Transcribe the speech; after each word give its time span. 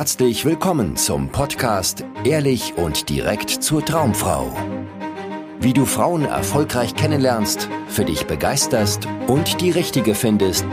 herzlich 0.00 0.46
willkommen 0.46 0.96
zum 0.96 1.28
Podcast 1.28 2.06
Ehrlich 2.24 2.72
und 2.78 3.10
direkt 3.10 3.50
zur 3.50 3.84
Traumfrau. 3.84 4.50
Wie 5.60 5.74
du 5.74 5.84
Frauen 5.84 6.24
erfolgreich 6.24 6.94
kennenlernst, 6.94 7.68
für 7.86 8.06
dich 8.06 8.26
begeisterst 8.26 9.06
und 9.26 9.60
die 9.60 9.70
richtige 9.70 10.14
findest, 10.14 10.64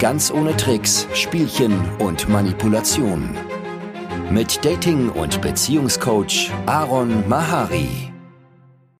ganz 0.00 0.32
ohne 0.32 0.56
Tricks, 0.56 1.06
Spielchen 1.14 1.88
und 2.00 2.28
Manipulation. 2.28 3.36
Mit 4.32 4.64
Dating- 4.64 5.10
und 5.10 5.40
Beziehungscoach 5.40 6.50
Aaron 6.66 7.28
Mahari. 7.28 8.13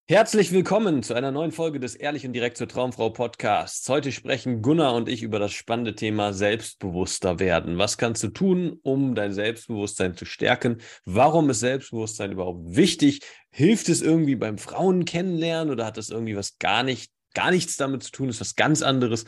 Herzlich 0.07 0.53
willkommen 0.53 1.03
zu 1.03 1.15
einer 1.15 1.31
neuen 1.31 1.51
Folge 1.51 1.81
des 1.81 1.95
Ehrlich 1.95 2.27
und 2.27 2.35
direkt 2.35 2.59
zur 2.59 2.69
Traumfrau 2.69 3.09
Podcasts. 3.09 3.89
Heute 3.89 4.13
sprechen 4.13 4.61
Gunnar 4.61 4.95
und 4.95 5.09
ich 5.09 5.23
über 5.23 5.39
das 5.39 5.55
spannende 5.55 5.95
Thema 5.95 6.35
Selbstbewusster 6.35 7.39
werden. 7.39 7.79
Was 7.79 7.97
kannst 7.97 8.23
du 8.23 8.29
tun, 8.29 8.79
um 8.83 9.15
dein 9.15 9.33
Selbstbewusstsein 9.33 10.15
zu 10.15 10.27
stärken? 10.27 10.83
Warum 11.07 11.49
ist 11.49 11.61
Selbstbewusstsein 11.61 12.33
überhaupt 12.33 12.77
wichtig? 12.77 13.23
Hilft 13.51 13.89
es 13.89 14.03
irgendwie 14.03 14.37
beim 14.37 14.59
Frauen 14.59 15.07
kennenlernen 15.07 15.73
oder 15.73 15.87
hat 15.87 15.97
das 15.97 16.11
irgendwie 16.11 16.37
was 16.37 16.59
gar 16.59 16.83
nicht, 16.83 17.11
gar 17.33 17.51
nichts 17.51 17.79
damit 17.79 18.03
zu 18.03 18.11
tun? 18.11 18.29
Ist 18.29 18.43
was 18.43 18.57
ganz 18.57 18.83
anderes? 18.83 19.25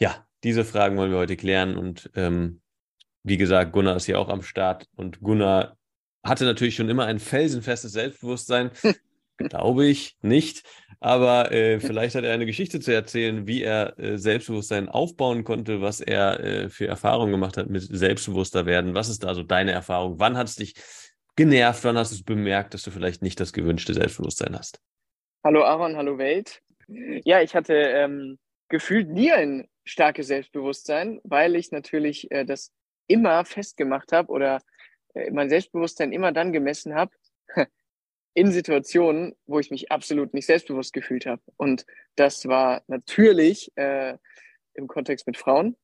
Ja, 0.00 0.26
diese 0.42 0.64
Fragen 0.64 0.96
wollen 0.96 1.12
wir 1.12 1.18
heute 1.18 1.36
klären 1.36 1.76
und 1.76 2.10
ähm, 2.16 2.62
wie 3.22 3.36
gesagt, 3.36 3.72
Gunnar 3.72 3.94
ist 3.94 4.06
hier 4.06 4.18
auch 4.18 4.28
am 4.28 4.42
Start 4.42 4.88
und 4.96 5.20
Gunnar 5.20 5.76
hatte 6.24 6.46
natürlich 6.46 6.74
schon 6.74 6.88
immer 6.88 7.04
ein 7.04 7.20
felsenfestes 7.20 7.92
Selbstbewusstsein. 7.92 8.72
Glaube 9.36 9.86
ich 9.86 10.16
nicht. 10.22 10.62
Aber 11.00 11.52
äh, 11.52 11.80
vielleicht 11.80 12.14
hat 12.14 12.24
er 12.24 12.32
eine 12.32 12.46
Geschichte 12.46 12.80
zu 12.80 12.94
erzählen, 12.94 13.46
wie 13.46 13.62
er 13.62 13.98
äh, 13.98 14.16
Selbstbewusstsein 14.16 14.88
aufbauen 14.88 15.44
konnte, 15.44 15.80
was 15.80 16.00
er 16.00 16.40
äh, 16.40 16.68
für 16.70 16.86
Erfahrungen 16.86 17.32
gemacht 17.32 17.56
hat 17.56 17.68
mit 17.68 17.82
selbstbewusster 17.82 18.64
werden. 18.64 18.94
Was 18.94 19.08
ist 19.08 19.24
da 19.24 19.34
so 19.34 19.42
deine 19.42 19.72
Erfahrung? 19.72 20.18
Wann 20.18 20.36
hat 20.36 20.48
es 20.48 20.56
dich 20.56 20.74
genervt? 21.36 21.84
Wann 21.84 21.98
hast 21.98 22.12
du 22.12 22.16
es 22.16 22.22
bemerkt, 22.22 22.74
dass 22.74 22.84
du 22.84 22.90
vielleicht 22.90 23.22
nicht 23.22 23.38
das 23.40 23.52
gewünschte 23.52 23.92
Selbstbewusstsein 23.92 24.56
hast? 24.56 24.80
Hallo 25.42 25.62
Aaron, 25.64 25.96
hallo 25.96 26.16
Welt. 26.16 26.62
Ja, 26.88 27.42
ich 27.42 27.54
hatte 27.54 27.74
ähm, 27.74 28.38
gefühlt 28.68 29.10
nie 29.10 29.32
ein 29.32 29.68
starkes 29.84 30.28
Selbstbewusstsein, 30.28 31.20
weil 31.24 31.54
ich 31.56 31.70
natürlich 31.70 32.30
äh, 32.30 32.44
das 32.44 32.72
immer 33.06 33.44
festgemacht 33.44 34.12
habe 34.12 34.32
oder 34.32 34.60
äh, 35.14 35.30
mein 35.30 35.50
Selbstbewusstsein 35.50 36.12
immer 36.12 36.32
dann 36.32 36.52
gemessen 36.52 36.94
habe, 36.94 37.12
in 38.34 38.50
Situationen, 38.50 39.34
wo 39.46 39.60
ich 39.60 39.70
mich 39.70 39.90
absolut 39.92 40.34
nicht 40.34 40.46
selbstbewusst 40.46 40.92
gefühlt 40.92 41.24
habe. 41.26 41.40
Und 41.56 41.86
das 42.16 42.46
war 42.46 42.82
natürlich 42.88 43.72
äh, 43.76 44.18
im 44.74 44.88
Kontext 44.88 45.26
mit 45.26 45.36
Frauen, 45.36 45.76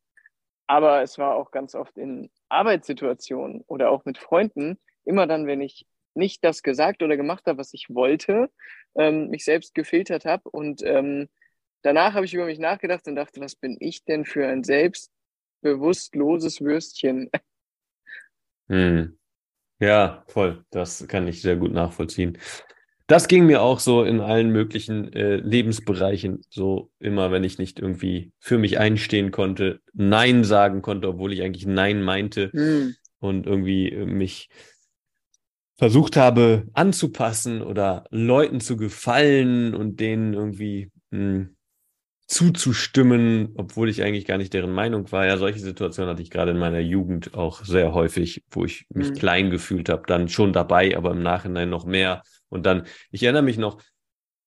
aber 0.66 1.02
es 1.02 1.16
war 1.18 1.36
auch 1.36 1.50
ganz 1.52 1.74
oft 1.74 1.96
in 1.96 2.30
Arbeitssituationen 2.48 3.62
oder 3.66 3.90
auch 3.90 4.04
mit 4.04 4.18
Freunden, 4.18 4.78
immer 5.04 5.26
dann, 5.26 5.46
wenn 5.46 5.60
ich 5.60 5.86
nicht 6.14 6.44
das 6.44 6.62
gesagt 6.62 7.02
oder 7.02 7.16
gemacht 7.16 7.46
habe, 7.46 7.58
was 7.58 7.72
ich 7.72 7.86
wollte, 7.88 8.50
ähm, 8.96 9.28
mich 9.28 9.44
selbst 9.44 9.74
gefiltert 9.74 10.24
habe. 10.24 10.48
Und 10.50 10.82
ähm, 10.84 11.28
danach 11.82 12.14
habe 12.14 12.24
ich 12.24 12.34
über 12.34 12.46
mich 12.46 12.58
nachgedacht 12.58 13.06
und 13.06 13.14
dachte, 13.14 13.40
was 13.40 13.54
bin 13.54 13.76
ich 13.80 14.04
denn 14.04 14.24
für 14.24 14.46
ein 14.46 14.64
selbstbewusstloses 14.64 16.60
Würstchen? 16.60 17.30
Hm. 18.68 19.19
Ja, 19.80 20.24
voll. 20.28 20.64
Das 20.70 21.06
kann 21.08 21.26
ich 21.26 21.40
sehr 21.42 21.56
gut 21.56 21.72
nachvollziehen. 21.72 22.38
Das 23.06 23.26
ging 23.26 23.46
mir 23.46 23.62
auch 23.62 23.80
so 23.80 24.04
in 24.04 24.20
allen 24.20 24.50
möglichen 24.50 25.12
äh, 25.12 25.36
Lebensbereichen 25.36 26.42
so 26.48 26.90
immer, 27.00 27.32
wenn 27.32 27.42
ich 27.42 27.58
nicht 27.58 27.80
irgendwie 27.80 28.32
für 28.38 28.56
mich 28.58 28.78
einstehen 28.78 29.32
konnte, 29.32 29.80
Nein 29.92 30.44
sagen 30.44 30.80
konnte, 30.82 31.08
obwohl 31.08 31.32
ich 31.32 31.42
eigentlich 31.42 31.66
Nein 31.66 32.02
meinte 32.02 32.52
Hm. 32.52 32.94
und 33.18 33.46
irgendwie 33.46 33.90
äh, 33.90 34.06
mich 34.06 34.48
versucht 35.76 36.16
habe 36.16 36.66
anzupassen 36.74 37.62
oder 37.62 38.04
Leuten 38.10 38.60
zu 38.60 38.76
gefallen 38.76 39.74
und 39.74 39.98
denen 39.98 40.34
irgendwie 40.34 40.90
mh, 41.10 41.48
zuzustimmen, 42.30 43.54
obwohl 43.56 43.88
ich 43.88 44.02
eigentlich 44.04 44.24
gar 44.24 44.38
nicht 44.38 44.54
deren 44.54 44.72
Meinung 44.72 45.10
war. 45.10 45.26
Ja, 45.26 45.36
solche 45.36 45.58
Situationen 45.58 46.10
hatte 46.12 46.22
ich 46.22 46.30
gerade 46.30 46.52
in 46.52 46.58
meiner 46.58 46.78
Jugend 46.78 47.34
auch 47.34 47.64
sehr 47.64 47.92
häufig, 47.92 48.44
wo 48.50 48.64
ich 48.64 48.86
mich 48.94 49.10
Mhm. 49.10 49.14
klein 49.14 49.50
gefühlt 49.50 49.88
habe, 49.88 50.04
dann 50.06 50.28
schon 50.28 50.52
dabei, 50.52 50.96
aber 50.96 51.10
im 51.10 51.22
Nachhinein 51.22 51.68
noch 51.68 51.86
mehr. 51.86 52.22
Und 52.48 52.66
dann, 52.66 52.84
ich 53.10 53.24
erinnere 53.24 53.42
mich 53.42 53.58
noch, 53.58 53.82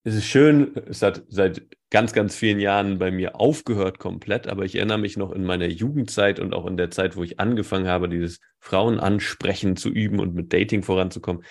es 0.06 0.16
ist 0.16 0.26
schön, 0.26 0.72
es 0.90 1.02
hat 1.02 1.24
seit 1.28 1.64
ganz, 1.90 2.14
ganz 2.14 2.36
vielen 2.36 2.62
Jahren 2.62 3.00
bei 3.00 3.12
mir 3.12 3.40
aufgehört 3.40 4.00
komplett, 4.00 4.48
aber 4.48 4.64
ich 4.64 4.76
erinnere 4.76 4.98
mich 4.98 5.18
noch 5.18 5.32
in 5.34 5.44
meiner 5.44 5.68
Jugendzeit 5.68 6.40
und 6.40 6.54
auch 6.54 6.66
in 6.66 6.78
der 6.78 6.90
Zeit, 6.90 7.18
wo 7.18 7.24
ich 7.24 7.40
angefangen 7.40 7.88
habe, 7.88 8.08
dieses 8.08 8.40
Frauenansprechen 8.60 9.76
zu 9.76 9.90
üben 9.90 10.20
und 10.20 10.36
mit 10.36 10.54
Dating 10.54 10.84
voranzukommen, 10.84 11.44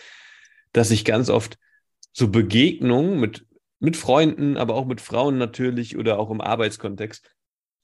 dass 0.72 0.90
ich 0.90 1.04
ganz 1.04 1.28
oft 1.28 1.58
so 2.12 2.28
Begegnungen 2.28 3.20
mit, 3.20 3.44
mit 3.82 3.96
Freunden, 3.96 4.56
aber 4.56 4.74
auch 4.74 4.86
mit 4.86 5.00
Frauen 5.00 5.38
natürlich 5.38 5.96
oder 5.98 6.18
auch 6.18 6.30
im 6.30 6.40
Arbeitskontext 6.40 7.28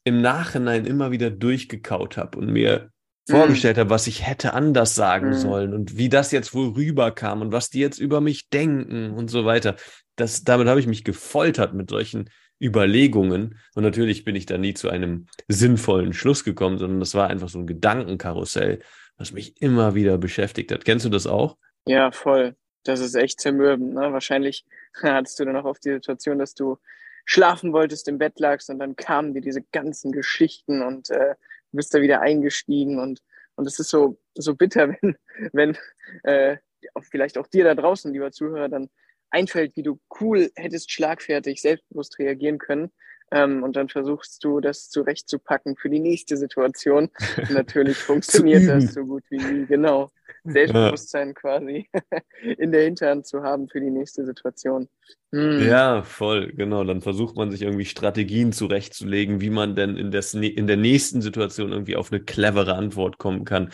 im 0.04 0.20
Nachhinein 0.22 0.86
immer 0.86 1.10
wieder 1.10 1.30
durchgekaut 1.30 2.16
habe 2.16 2.38
und 2.38 2.50
mir 2.52 2.90
Mhm. 3.28 3.32
vorgestellt 3.32 3.76
habe, 3.78 3.90
was 3.90 4.06
ich 4.06 4.26
hätte 4.26 4.54
anders 4.54 4.94
sagen 4.94 5.28
Mhm. 5.28 5.32
sollen 5.34 5.74
und 5.74 5.98
wie 5.98 6.08
das 6.08 6.32
jetzt 6.32 6.54
wohl 6.54 6.68
rüberkam 6.68 7.42
und 7.42 7.52
was 7.52 7.68
die 7.70 7.80
jetzt 7.80 7.98
über 7.98 8.20
mich 8.22 8.48
denken 8.48 9.10
und 9.10 9.28
so 9.28 9.44
weiter. 9.44 9.76
Das, 10.16 10.44
damit 10.44 10.68
habe 10.68 10.80
ich 10.80 10.86
mich 10.86 11.04
gefoltert 11.04 11.74
mit 11.74 11.90
solchen 11.90 12.30
Überlegungen. 12.60 13.58
Und 13.74 13.82
natürlich 13.84 14.24
bin 14.24 14.34
ich 14.34 14.46
da 14.46 14.58
nie 14.58 14.74
zu 14.74 14.88
einem 14.88 15.26
sinnvollen 15.46 16.12
Schluss 16.12 16.42
gekommen, 16.44 16.78
sondern 16.78 17.00
das 17.00 17.14
war 17.14 17.28
einfach 17.28 17.48
so 17.48 17.58
ein 17.58 17.66
Gedankenkarussell, 17.66 18.80
was 19.16 19.32
mich 19.32 19.60
immer 19.60 19.94
wieder 19.94 20.16
beschäftigt 20.18 20.72
hat. 20.72 20.84
Kennst 20.84 21.04
du 21.04 21.10
das 21.10 21.26
auch? 21.26 21.56
Ja, 21.86 22.10
voll. 22.12 22.56
Das 22.84 23.00
ist 23.00 23.14
echt 23.14 23.40
zermürbend. 23.40 23.94
Ne? 23.94 24.12
Wahrscheinlich 24.12 24.64
hattest 25.02 25.38
du 25.40 25.44
dann 25.44 25.56
auch 25.56 25.64
oft 25.64 25.84
die 25.84 25.92
Situation, 25.92 26.38
dass 26.38 26.54
du 26.54 26.78
schlafen 27.24 27.72
wolltest, 27.72 28.08
im 28.08 28.18
Bett 28.18 28.40
lagst 28.40 28.70
und 28.70 28.78
dann 28.78 28.96
kamen 28.96 29.34
dir 29.34 29.42
diese 29.42 29.62
ganzen 29.72 30.12
Geschichten 30.12 30.82
und 30.82 31.10
äh, 31.10 31.34
bist 31.72 31.92
da 31.94 32.00
wieder 32.00 32.20
eingestiegen 32.20 32.98
und 32.98 33.22
und 33.56 33.66
es 33.66 33.80
ist 33.80 33.90
so 33.90 34.18
so 34.34 34.54
bitter, 34.54 34.88
wenn 35.02 35.16
wenn 35.52 35.78
äh, 36.22 36.56
vielleicht 37.02 37.38
auch 37.38 37.46
dir 37.46 37.64
da 37.64 37.74
draußen, 37.74 38.12
lieber 38.12 38.32
Zuhörer, 38.32 38.68
dann 38.68 38.88
einfällt, 39.30 39.76
wie 39.76 39.82
du 39.82 40.00
cool 40.20 40.50
hättest 40.56 40.90
schlagfertig, 40.90 41.60
selbstbewusst 41.60 42.18
reagieren 42.18 42.58
können. 42.58 42.92
Ähm, 43.30 43.62
und 43.62 43.76
dann 43.76 43.88
versuchst 43.88 44.42
du, 44.44 44.60
das 44.60 44.88
zurechtzupacken 44.88 45.76
für 45.76 45.90
die 45.90 46.00
nächste 46.00 46.36
Situation. 46.36 47.10
Und 47.36 47.50
natürlich 47.50 47.98
funktioniert 47.98 48.68
das 48.68 48.94
so 48.94 49.04
gut 49.04 49.24
wie 49.28 49.36
nie. 49.36 49.66
Genau. 49.66 50.10
Selbstbewusstsein 50.44 51.34
quasi 51.34 51.88
in 52.58 52.72
der 52.72 52.84
Hinterhand 52.84 53.26
zu 53.26 53.42
haben 53.42 53.68
für 53.68 53.80
die 53.80 53.90
nächste 53.90 54.24
Situation. 54.24 54.88
Hm. 55.32 55.66
Ja, 55.66 56.02
voll, 56.02 56.52
genau. 56.52 56.84
Dann 56.84 57.02
versucht 57.02 57.36
man 57.36 57.50
sich 57.50 57.62
irgendwie 57.62 57.84
Strategien 57.84 58.52
zurechtzulegen, 58.52 59.40
wie 59.40 59.50
man 59.50 59.74
denn 59.74 59.96
in, 59.96 60.10
das, 60.10 60.32
in 60.34 60.66
der 60.66 60.76
nächsten 60.76 61.20
Situation 61.20 61.72
irgendwie 61.72 61.96
auf 61.96 62.10
eine 62.10 62.22
clevere 62.22 62.74
Antwort 62.74 63.18
kommen 63.18 63.44
kann. 63.44 63.70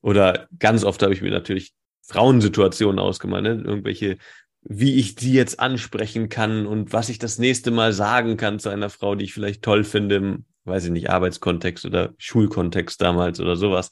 Oder 0.00 0.48
ganz 0.58 0.84
oft 0.84 1.02
habe 1.02 1.12
ich 1.12 1.22
mir 1.22 1.30
natürlich 1.30 1.72
Frauensituationen 2.02 2.98
ausgemalt, 2.98 3.44
ne? 3.44 3.62
irgendwelche, 3.64 4.18
wie 4.64 4.98
ich 4.98 5.16
die 5.16 5.32
jetzt 5.32 5.58
ansprechen 5.60 6.28
kann 6.28 6.66
und 6.66 6.92
was 6.92 7.08
ich 7.08 7.18
das 7.18 7.38
nächste 7.38 7.70
Mal 7.70 7.92
sagen 7.92 8.36
kann 8.36 8.58
zu 8.58 8.68
einer 8.68 8.90
Frau, 8.90 9.14
die 9.14 9.24
ich 9.24 9.34
vielleicht 9.34 9.62
toll 9.62 9.84
finde, 9.84 10.16
im, 10.16 10.44
weiß 10.64 10.84
ich 10.84 10.90
nicht, 10.90 11.10
Arbeitskontext 11.10 11.84
oder 11.84 12.14
Schulkontext 12.18 13.00
damals 13.00 13.40
oder 13.40 13.56
sowas. 13.56 13.90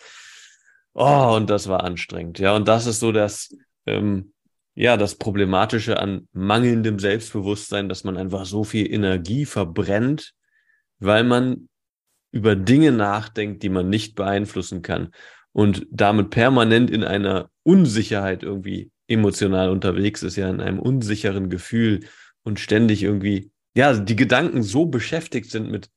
Oh, 0.92 1.34
und 1.36 1.50
das 1.50 1.68
war 1.68 1.82
anstrengend. 1.84 2.38
Ja, 2.38 2.54
und 2.54 2.68
das 2.68 2.86
ist 2.86 3.00
so 3.00 3.10
das, 3.10 3.54
ähm, 3.86 4.32
ja, 4.74 4.96
das 4.96 5.16
Problematische 5.16 5.98
an 5.98 6.28
mangelndem 6.32 6.98
Selbstbewusstsein, 6.98 7.88
dass 7.88 8.04
man 8.04 8.16
einfach 8.16 8.46
so 8.46 8.64
viel 8.64 8.92
Energie 8.92 9.46
verbrennt, 9.46 10.34
weil 11.00 11.24
man 11.24 11.68
über 12.32 12.54
Dinge 12.54 12.92
nachdenkt, 12.92 13.62
die 13.64 13.68
man 13.68 13.88
nicht 13.88 14.14
beeinflussen 14.14 14.82
kann 14.82 15.10
und 15.52 15.86
damit 15.90 16.30
permanent 16.30 16.90
in 16.90 17.02
einer 17.02 17.50
Unsicherheit 17.64 18.44
irgendwie 18.44 18.90
emotional 19.10 19.70
unterwegs 19.70 20.22
ist, 20.22 20.36
ja, 20.36 20.48
in 20.48 20.60
einem 20.60 20.78
unsicheren 20.78 21.50
Gefühl 21.50 22.06
und 22.42 22.60
ständig 22.60 23.02
irgendwie, 23.02 23.50
ja, 23.74 23.92
die 23.94 24.16
Gedanken 24.16 24.62
so 24.62 24.86
beschäftigt 24.86 25.50
sind 25.50 25.70
mit 25.70 25.90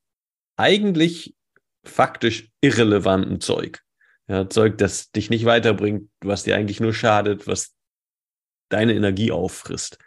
eigentlich 0.56 1.34
faktisch 1.84 2.50
irrelevantem 2.60 3.40
Zeug. 3.40 3.82
Ja, 4.26 4.48
Zeug, 4.48 4.78
das 4.78 5.10
dich 5.10 5.30
nicht 5.30 5.44
weiterbringt, 5.44 6.10
was 6.20 6.44
dir 6.44 6.56
eigentlich 6.56 6.80
nur 6.80 6.94
schadet, 6.94 7.46
was 7.46 7.74
deine 8.68 8.94
Energie 8.94 9.30
auffrisst. 9.30 9.98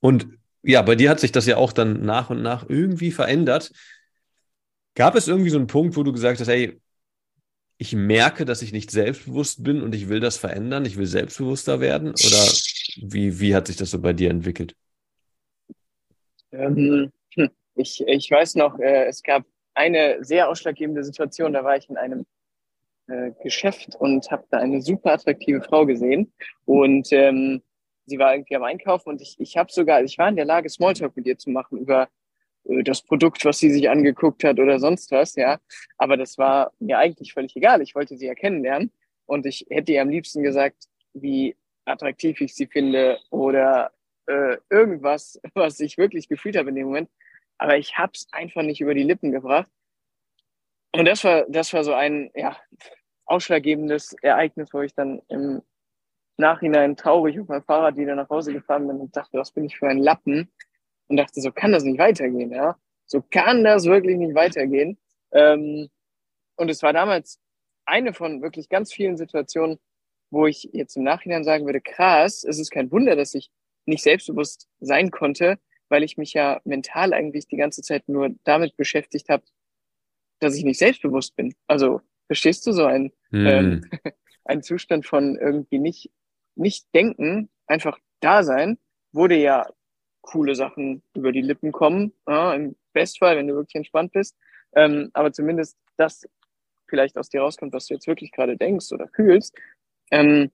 Und 0.00 0.28
ja, 0.62 0.82
bei 0.82 0.94
dir 0.94 1.10
hat 1.10 1.20
sich 1.20 1.32
das 1.32 1.46
ja 1.46 1.56
auch 1.56 1.72
dann 1.72 2.02
nach 2.02 2.30
und 2.30 2.42
nach 2.42 2.68
irgendwie 2.68 3.12
verändert. 3.12 3.70
Gab 4.94 5.14
es 5.14 5.28
irgendwie 5.28 5.50
so 5.50 5.58
einen 5.58 5.66
Punkt, 5.66 5.96
wo 5.96 6.02
du 6.02 6.12
gesagt 6.12 6.40
hast, 6.40 6.48
hey, 6.48 6.80
ich 7.80 7.94
merke, 7.94 8.44
dass 8.44 8.60
ich 8.60 8.74
nicht 8.74 8.90
selbstbewusst 8.90 9.64
bin 9.64 9.80
und 9.82 9.94
ich 9.94 10.10
will 10.10 10.20
das 10.20 10.36
verändern, 10.36 10.84
ich 10.84 10.98
will 10.98 11.06
selbstbewusster 11.06 11.80
werden? 11.80 12.10
Oder 12.10 12.52
wie, 13.00 13.40
wie 13.40 13.54
hat 13.54 13.68
sich 13.68 13.76
das 13.76 13.90
so 13.90 13.98
bei 13.98 14.12
dir 14.12 14.28
entwickelt? 14.28 14.76
Ähm, 16.52 17.10
hm, 17.34 17.50
ich, 17.76 18.04
ich 18.06 18.30
weiß 18.30 18.56
noch, 18.56 18.78
äh, 18.80 19.06
es 19.06 19.22
gab 19.22 19.46
eine 19.72 20.22
sehr 20.22 20.50
ausschlaggebende 20.50 21.02
Situation, 21.02 21.54
da 21.54 21.64
war 21.64 21.78
ich 21.78 21.88
in 21.88 21.96
einem 21.96 22.26
äh, 23.06 23.30
Geschäft 23.42 23.96
und 23.96 24.30
habe 24.30 24.44
da 24.50 24.58
eine 24.58 24.82
super 24.82 25.14
attraktive 25.14 25.62
Frau 25.62 25.86
gesehen. 25.86 26.34
Und 26.66 27.10
ähm, 27.12 27.62
sie 28.04 28.18
war 28.18 28.34
irgendwie 28.34 28.56
am 28.56 28.64
Einkaufen 28.64 29.08
und 29.08 29.22
ich, 29.22 29.36
ich 29.40 29.56
habe 29.56 29.72
sogar, 29.72 30.02
ich 30.02 30.18
war 30.18 30.28
in 30.28 30.36
der 30.36 30.44
Lage, 30.44 30.68
Smalltalk 30.68 31.16
mit 31.16 31.24
ihr 31.24 31.38
zu 31.38 31.48
machen 31.48 31.78
über 31.78 32.10
das 32.64 33.02
Produkt, 33.02 33.44
was 33.44 33.58
sie 33.58 33.70
sich 33.70 33.88
angeguckt 33.88 34.44
hat 34.44 34.60
oder 34.60 34.78
sonst 34.78 35.10
was, 35.10 35.34
ja. 35.34 35.58
Aber 35.98 36.16
das 36.16 36.38
war 36.38 36.72
mir 36.78 36.98
eigentlich 36.98 37.32
völlig 37.32 37.56
egal. 37.56 37.82
Ich 37.82 37.94
wollte 37.94 38.16
sie 38.16 38.26
ja 38.26 38.34
kennenlernen 38.34 38.92
und 39.26 39.46
ich 39.46 39.66
hätte 39.70 39.92
ihr 39.92 40.02
am 40.02 40.10
liebsten 40.10 40.42
gesagt, 40.42 40.84
wie 41.14 41.56
attraktiv 41.84 42.40
ich 42.40 42.54
sie 42.54 42.66
finde 42.66 43.18
oder 43.30 43.90
äh, 44.26 44.56
irgendwas, 44.68 45.40
was 45.54 45.80
ich 45.80 45.98
wirklich 45.98 46.28
gefühlt 46.28 46.56
habe 46.56 46.68
in 46.70 46.76
dem 46.76 46.86
Moment. 46.86 47.10
Aber 47.58 47.76
ich 47.76 47.98
habe 47.98 48.12
es 48.14 48.26
einfach 48.32 48.62
nicht 48.62 48.80
über 48.80 48.94
die 48.94 49.02
Lippen 49.02 49.32
gebracht. 49.32 49.70
Und 50.92 51.04
das 51.04 51.22
war, 51.24 51.44
das 51.48 51.72
war 51.72 51.84
so 51.84 51.92
ein 51.92 52.30
ja, 52.34 52.56
ausschlaggebendes 53.26 54.14
Ereignis, 54.22 54.72
wo 54.72 54.80
ich 54.80 54.94
dann 54.94 55.20
im 55.28 55.62
Nachhinein 56.36 56.96
traurig 56.96 57.38
auf 57.38 57.48
meinem 57.48 57.62
Fahrrad 57.62 57.96
wieder 57.96 58.16
nach 58.16 58.28
Hause 58.28 58.52
gefahren 58.52 58.88
bin 58.88 58.96
und 58.96 59.14
dachte, 59.14 59.38
was 59.38 59.52
bin 59.52 59.64
ich 59.64 59.78
für 59.78 59.88
ein 59.88 59.98
Lappen? 59.98 60.50
Und 61.10 61.16
dachte, 61.16 61.40
so 61.40 61.50
kann 61.50 61.72
das 61.72 61.82
nicht 61.82 61.98
weitergehen, 61.98 62.52
ja. 62.52 62.78
So 63.04 63.20
kann 63.20 63.64
das 63.64 63.84
wirklich 63.84 64.16
nicht 64.16 64.36
weitergehen. 64.36 64.96
Ähm, 65.32 65.88
und 66.56 66.70
es 66.70 66.84
war 66.84 66.92
damals 66.92 67.40
eine 67.84 68.14
von 68.14 68.42
wirklich 68.42 68.68
ganz 68.68 68.92
vielen 68.92 69.16
Situationen, 69.16 69.80
wo 70.30 70.46
ich 70.46 70.70
jetzt 70.72 70.96
im 70.96 71.02
Nachhinein 71.02 71.42
sagen 71.42 71.66
würde, 71.66 71.80
krass, 71.80 72.44
es 72.44 72.60
ist 72.60 72.70
kein 72.70 72.92
Wunder, 72.92 73.16
dass 73.16 73.34
ich 73.34 73.50
nicht 73.86 74.04
selbstbewusst 74.04 74.68
sein 74.78 75.10
konnte, 75.10 75.58
weil 75.88 76.04
ich 76.04 76.16
mich 76.16 76.32
ja 76.32 76.60
mental 76.62 77.12
eigentlich 77.12 77.48
die 77.48 77.56
ganze 77.56 77.82
Zeit 77.82 78.08
nur 78.08 78.30
damit 78.44 78.76
beschäftigt 78.76 79.28
habe, 79.28 79.42
dass 80.38 80.54
ich 80.54 80.62
nicht 80.62 80.78
selbstbewusst 80.78 81.34
bin. 81.34 81.54
Also 81.66 82.02
verstehst 82.26 82.64
du 82.68 82.72
so 82.72 82.84
ein, 82.84 83.10
hm. 83.30 83.46
ähm, 83.46 83.90
ein 84.44 84.62
Zustand 84.62 85.06
von 85.06 85.36
irgendwie 85.36 85.80
nicht, 85.80 86.12
nicht 86.54 86.86
denken, 86.94 87.50
einfach 87.66 87.98
da 88.20 88.44
sein, 88.44 88.78
wurde 89.10 89.36
ja 89.36 89.66
coole 90.22 90.54
Sachen 90.54 91.02
über 91.14 91.32
die 91.32 91.42
Lippen 91.42 91.72
kommen, 91.72 92.12
ja, 92.28 92.54
im 92.54 92.76
Bestfall, 92.92 93.36
wenn 93.36 93.48
du 93.48 93.54
wirklich 93.54 93.76
entspannt 93.76 94.12
bist. 94.12 94.36
Ähm, 94.74 95.10
aber 95.12 95.32
zumindest 95.32 95.76
das 95.96 96.28
vielleicht 96.88 97.16
aus 97.16 97.28
dir 97.28 97.40
rauskommt, 97.40 97.72
was 97.72 97.86
du 97.86 97.94
jetzt 97.94 98.06
wirklich 98.06 98.32
gerade 98.32 98.56
denkst 98.56 98.92
oder 98.92 99.08
fühlst, 99.08 99.54
ähm, 100.10 100.50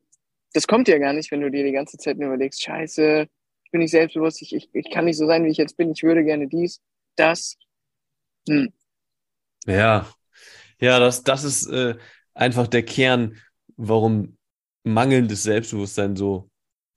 das 0.53 0.67
kommt 0.67 0.89
ja 0.89 0.99
gar 0.99 1.13
nicht, 1.13 1.31
wenn 1.31 1.41
du 1.41 1.51
dir 1.51 1.65
die 1.65 1.73
ganze 1.73 1.99
Zeit 1.99 2.19
nur 2.19 2.29
überlegst, 2.29 2.63
scheiße, 2.63 3.27
ich 3.65 3.71
bin 3.71 3.81
nicht 3.81 3.91
selbstbewusst, 3.91 4.41
ich, 4.43 4.55
ich, 4.55 4.71
ich 4.73 4.91
kann 4.91 5.05
nicht 5.05 5.19
so 5.19 5.27
sein, 5.27 5.45
wie 5.45 5.51
ich 5.51 5.59
jetzt 5.59 5.77
bin, 5.77 5.93
ich 5.93 6.03
würde 6.03 6.25
gerne 6.25 6.47
dies, 6.47 6.81
das. 7.17 7.57
Hm. 8.49 8.73
Ja, 9.67 10.07
ja, 10.81 10.99
das, 10.99 11.25
das 11.25 11.45
ist 11.45 11.67
äh, 11.67 11.97
einfach 12.35 12.69
der 12.69 12.85
Kern, 12.85 13.37
warum 13.77 14.39
mangelndes 14.85 15.43
Selbstbewusstsein 15.43 16.17
so, 16.17 16.49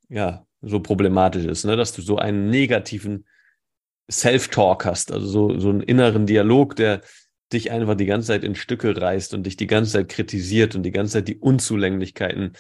ja, 0.09 0.45
so 0.61 0.79
problematisch 0.79 1.45
ist, 1.45 1.65
ne? 1.65 1.75
dass 1.75 1.93
du 1.93 2.01
so 2.01 2.17
einen 2.17 2.49
negativen 2.49 3.25
Self-Talk 4.11 4.85
hast, 4.85 5.11
also 5.11 5.27
so, 5.27 5.59
so 5.59 5.69
einen 5.69 5.81
inneren 5.81 6.25
Dialog, 6.25 6.75
der 6.75 7.01
dich 7.53 7.71
einfach 7.71 7.95
die 7.95 8.05
ganze 8.05 8.27
Zeit 8.27 8.43
in 8.43 8.55
Stücke 8.55 8.99
reißt 8.99 9.33
und 9.33 9.43
dich 9.43 9.55
die 9.55 9.67
ganze 9.67 9.93
Zeit 9.93 10.09
kritisiert 10.09 10.75
und 10.75 10.83
die 10.83 10.91
ganze 10.91 11.13
Zeit 11.13 11.27
die 11.27 11.37
Unzulänglichkeiten 11.37 12.53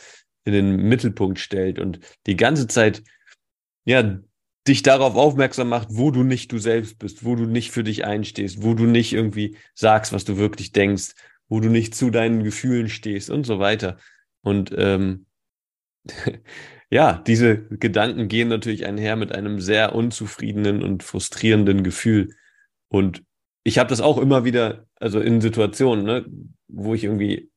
in 0.45 0.53
den 0.53 0.75
Mittelpunkt 0.77 1.39
stellt 1.39 1.79
und 1.79 1.99
die 2.25 2.35
ganze 2.35 2.67
Zeit, 2.67 3.03
ja, 3.85 4.19
dich 4.67 4.83
darauf 4.83 5.15
aufmerksam 5.15 5.69
macht, 5.69 5.87
wo 5.91 6.11
du 6.11 6.23
nicht 6.23 6.51
du 6.51 6.59
selbst 6.59 6.99
bist, 6.99 7.23
wo 7.23 7.35
du 7.35 7.45
nicht 7.45 7.71
für 7.71 7.83
dich 7.83 8.05
einstehst, 8.05 8.63
wo 8.63 8.73
du 8.73 8.85
nicht 8.85 9.13
irgendwie 9.13 9.57
sagst, 9.73 10.13
was 10.13 10.25
du 10.25 10.37
wirklich 10.37 10.71
denkst, 10.71 11.13
wo 11.47 11.59
du 11.59 11.69
nicht 11.69 11.95
zu 11.95 12.09
deinen 12.09 12.43
Gefühlen 12.43 12.89
stehst 12.89 13.29
und 13.29 13.45
so 13.45 13.59
weiter. 13.59 13.97
Und 14.41 14.73
ähm, 14.77 15.25
ja, 16.89 17.21
diese 17.25 17.57
Gedanken 17.57 18.27
gehen 18.27 18.47
natürlich 18.47 18.85
einher 18.85 19.15
mit 19.15 19.31
einem 19.31 19.59
sehr 19.61 19.93
unzufriedenen 19.93 20.83
und 20.83 21.03
frustrierenden 21.03 21.83
Gefühl. 21.83 22.35
Und 22.87 23.23
ich 23.63 23.77
habe 23.77 23.89
das 23.89 24.01
auch 24.01 24.17
immer 24.17 24.43
wieder, 24.43 24.87
also 24.95 25.19
in 25.19 25.41
Situationen, 25.41 26.05
ne, 26.05 26.25
wo 26.67 26.95
ich 26.95 27.03
irgendwie 27.03 27.51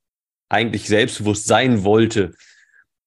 eigentlich 0.51 0.87
selbstbewusst 0.87 1.47
sein 1.47 1.83
wollte, 1.83 2.33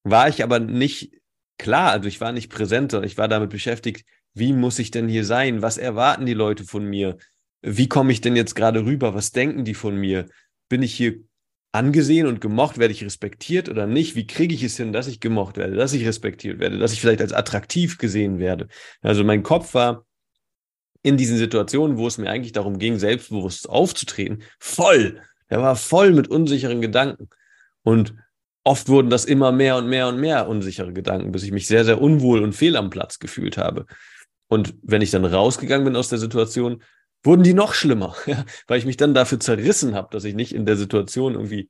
war 0.04 0.28
ich 0.28 0.44
aber 0.44 0.60
nicht 0.60 1.14
klar, 1.60 1.92
also 1.92 2.08
ich 2.08 2.22
war 2.22 2.32
nicht 2.32 2.52
präsent, 2.52 2.92
sondern 2.92 3.08
ich 3.08 3.18
war 3.18 3.28
damit 3.28 3.52
beschäftigt, 3.52 4.06
wie 4.34 4.52
muss 4.52 4.80
ich 4.80 4.92
denn 4.92 5.08
hier 5.08 5.26
sein? 5.26 5.62
Was 5.62 5.78
erwarten 5.78 6.26
die 6.26 6.34
Leute 6.34 6.64
von 6.66 6.86
mir? 6.86 7.18
Wie 7.62 7.88
komme 7.88 8.12
ich 8.12 8.22
denn 8.22 8.36
jetzt 8.36 8.56
gerade 8.56 8.84
rüber? 8.84 9.14
Was 9.14 9.32
denken 9.32 9.64
die 9.64 9.76
von 9.76 9.96
mir? 9.96 10.28
Bin 10.70 10.84
ich 10.84 10.94
hier 10.94 11.20
angesehen 11.76 12.28
und 12.28 12.42
gemocht? 12.42 12.78
Werde 12.78 12.94
ich 12.94 13.04
respektiert 13.04 13.70
oder 13.70 13.86
nicht? 13.86 14.16
Wie 14.16 14.28
kriege 14.28 14.56
ich 14.56 14.64
es 14.64 14.78
hin, 14.78 14.94
dass 14.94 15.08
ich 15.08 15.20
gemocht 15.20 15.58
werde, 15.58 15.76
dass 15.76 15.94
ich 15.94 16.06
respektiert 16.06 16.60
werde, 16.60 16.80
dass 16.80 16.94
ich 16.94 17.02
vielleicht 17.02 17.22
als 17.22 17.34
attraktiv 17.34 17.98
gesehen 17.98 18.40
werde? 18.40 18.68
Also 19.02 19.24
mein 19.24 19.44
Kopf 19.44 19.74
war 19.74 20.06
in 21.04 21.18
diesen 21.18 21.38
Situationen, 21.38 21.98
wo 21.98 22.08
es 22.08 22.18
mir 22.18 22.30
eigentlich 22.30 22.54
darum 22.54 22.80
ging, 22.80 22.98
selbstbewusst 22.98 23.70
aufzutreten, 23.70 24.42
voll. 24.60 25.22
Er 25.48 25.62
war 25.62 25.76
voll 25.76 26.12
mit 26.12 26.28
unsicheren 26.28 26.82
Gedanken. 26.82 27.30
Und 27.84 28.16
oft 28.64 28.90
wurden 28.90 29.12
das 29.12 29.26
immer 29.26 29.52
mehr 29.52 29.78
und 29.78 29.88
mehr 29.88 30.08
und 30.08 30.20
mehr 30.20 30.48
unsichere 30.48 30.92
Gedanken, 30.94 31.32
bis 31.32 31.44
ich 31.44 31.52
mich 31.52 31.68
sehr, 31.68 31.86
sehr 31.86 32.02
unwohl 32.02 32.42
und 32.42 32.54
fehl 32.54 32.76
am 32.76 32.90
Platz 32.90 33.20
gefühlt 33.20 33.58
habe. 33.58 33.86
Und 34.48 34.74
wenn 34.82 35.04
ich 35.04 35.12
dann 35.12 35.26
rausgegangen 35.26 35.86
bin 35.86 35.96
aus 35.96 36.10
der 36.10 36.18
Situation, 36.18 36.82
wurden 37.26 37.44
die 37.44 37.54
noch 37.54 37.74
schlimmer, 37.74 38.16
ja, 38.26 38.46
weil 38.68 38.80
ich 38.80 38.86
mich 38.86 38.98
dann 38.98 39.14
dafür 39.14 39.40
zerrissen 39.40 39.96
habe, 39.96 40.10
dass 40.12 40.24
ich 40.24 40.36
nicht 40.36 40.54
in 40.54 40.66
der 40.66 40.78
Situation 40.78 41.34
irgendwie 41.34 41.70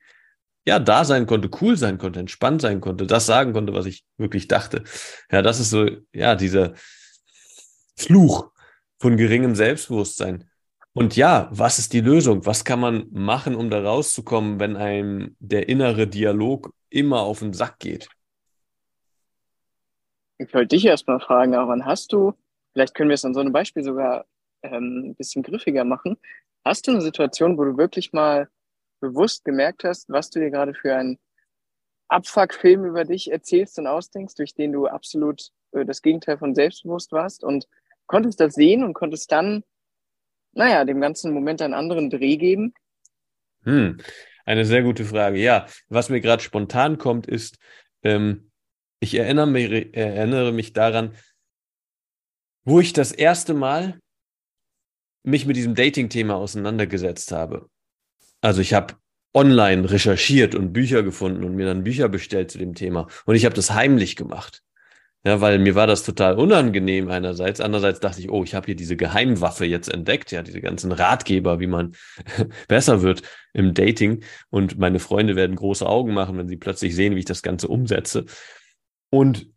ja 0.68 0.80
da 0.80 1.06
sein 1.06 1.28
konnte, 1.28 1.50
cool 1.62 1.78
sein 1.78 1.98
konnte, 1.98 2.20
entspannt 2.20 2.62
sein 2.62 2.82
konnte, 2.82 3.06
das 3.06 3.26
sagen 3.26 3.54
konnte, 3.54 3.74
was 3.74 3.86
ich 3.86 4.04
wirklich 4.18 4.48
dachte. 4.48 4.84
Ja, 5.32 5.42
das 5.42 5.60
ist 5.60 5.70
so 5.70 5.88
ja 6.12 6.36
dieser 6.36 6.74
Fluch, 7.96 8.52
von 9.00 9.18
geringem 9.18 9.56
Selbstbewusstsein. 9.56 10.50
Und 10.94 11.16
ja, 11.16 11.50
was 11.52 11.78
ist 11.78 11.94
die 11.94 12.02
Lösung? 12.02 12.46
Was 12.46 12.64
kann 12.64 12.80
man 12.80 13.08
machen, 13.12 13.56
um 13.56 13.70
da 13.70 13.84
rauszukommen, 13.84 14.60
wenn 14.60 14.78
einem 14.78 15.36
der 15.40 15.68
innere 15.68 16.08
Dialog 16.08 16.74
immer 16.90 17.20
auf 17.20 17.40
den 17.40 17.54
Sack 17.54 17.80
geht? 17.80 18.08
Ich 20.38 20.54
wollte 20.54 20.76
dich 20.76 20.86
erstmal 20.86 21.20
fragen, 21.20 21.54
aber 21.54 21.70
wann 21.70 21.86
hast 21.86 22.14
du, 22.14 22.34
vielleicht 22.74 22.96
können 22.96 23.10
wir 23.10 23.16
es 23.16 23.26
an 23.26 23.34
so 23.34 23.42
einem 23.42 23.54
Beispiel 23.54 23.84
sogar 23.84 24.26
ähm, 24.72 25.10
ein 25.10 25.16
bisschen 25.16 25.44
griffiger 25.44 25.84
machen, 25.84 26.18
hast 26.64 26.88
du 26.88 26.92
eine 26.92 27.02
Situation, 27.02 27.58
wo 27.58 27.64
du 27.64 27.78
wirklich 27.78 28.14
mal 28.14 28.50
bewusst 29.00 29.46
gemerkt 29.46 29.84
hast, 29.84 30.10
was 30.10 30.30
du 30.30 30.40
dir 30.40 30.50
gerade 30.50 30.74
für 30.74 30.96
einen 30.96 31.20
Abfuck-Film 32.08 32.86
über 32.86 33.04
dich 33.04 33.32
erzählst 33.32 33.80
und 33.80 33.88
ausdenkst, 33.88 34.36
durch 34.36 34.54
den 34.54 34.72
du 34.72 34.88
absolut 34.88 35.50
äh, 35.72 35.86
das 35.86 36.02
Gegenteil 36.02 36.38
von 36.38 36.56
selbstbewusst 36.56 37.12
warst 37.12 37.44
und 37.44 37.68
konntest 38.08 38.40
das 38.40 38.54
sehen 38.54 38.84
und 38.84 38.94
konntest 38.94 39.32
dann, 39.32 39.64
naja, 40.54 40.86
dem 40.86 41.02
ganzen 41.02 41.34
Moment 41.34 41.62
einen 41.62 41.74
anderen 41.74 42.10
Dreh 42.10 42.38
geben? 42.38 42.74
Hm, 43.64 43.98
eine 44.46 44.66
sehr 44.66 44.84
gute 44.84 45.06
Frage. 45.06 45.40
Ja, 45.40 45.66
was 45.90 46.10
mir 46.10 46.22
gerade 46.22 46.44
spontan 46.44 46.98
kommt, 46.98 47.28
ist, 47.28 47.58
ähm, 48.04 48.52
ich 49.00 49.16
erinnere 49.16 49.48
mich, 49.48 49.96
erinnere 49.96 50.52
mich 50.52 50.74
daran, 50.74 51.16
wo 52.64 52.80
ich 52.80 52.94
das 52.94 53.12
erste 53.12 53.54
Mal 53.54 54.00
mich 55.26 55.46
mit 55.46 55.56
diesem 55.56 55.76
Dating-Thema 55.76 56.36
auseinandergesetzt 56.36 57.32
habe. 57.32 57.70
Also 58.42 58.62
ich 58.62 58.74
habe 58.74 58.96
online 59.34 59.90
recherchiert 59.90 60.56
und 60.56 60.72
Bücher 60.72 61.04
gefunden 61.04 61.44
und 61.44 61.56
mir 61.56 61.66
dann 61.66 61.84
Bücher 61.84 62.08
bestellt 62.08 62.52
zu 62.52 62.58
dem 62.58 62.74
Thema. 62.74 63.08
Und 63.26 63.36
ich 63.36 63.46
habe 63.46 63.56
das 63.56 63.72
heimlich 63.72 64.16
gemacht. 64.16 64.62
Ja, 65.26 65.42
weil 65.42 65.58
mir 65.58 65.74
war 65.74 65.88
das 65.88 66.04
total 66.04 66.38
unangenehm 66.38 67.10
einerseits. 67.10 67.60
Andererseits 67.60 68.00
dachte 68.00 68.22
ich, 68.22 68.30
oh, 68.30 68.44
ich 68.44 68.54
habe 68.54 68.68
hier 68.68 68.76
diese 68.76 68.96
Geheimwaffe 68.96 69.66
jetzt 69.66 69.92
entdeckt, 69.92 70.32
ja, 70.32 70.44
diese 70.44 70.62
ganzen 70.62 70.92
Ratgeber, 70.92 71.60
wie 71.60 71.66
man 71.66 71.96
besser 72.68 73.02
wird 73.02 73.24
im 73.52 73.74
Dating. 73.74 74.24
Und 74.52 74.78
meine 74.78 75.00
Freunde 75.00 75.36
werden 75.36 75.56
große 75.56 75.86
Augen 75.86 76.14
machen, 76.14 76.38
wenn 76.38 76.48
sie 76.48 76.58
plötzlich 76.58 76.94
sehen, 76.94 77.16
wie 77.16 77.20
ich 77.20 77.26
das 77.26 77.42
Ganze 77.42 77.68
umsetze. 77.68 78.26
Und 79.10 79.50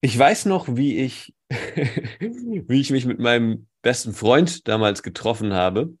ich 0.00 0.18
weiß 0.18 0.46
noch, 0.46 0.74
wie 0.76 0.98
ich, 0.98 1.32
wie 2.18 2.80
ich 2.80 2.90
mich 2.90 3.06
mit 3.06 3.20
meinem 3.20 3.68
besten 3.82 4.12
Freund 4.12 4.66
damals 4.68 5.02
getroffen 5.02 5.52
habe 5.52 5.94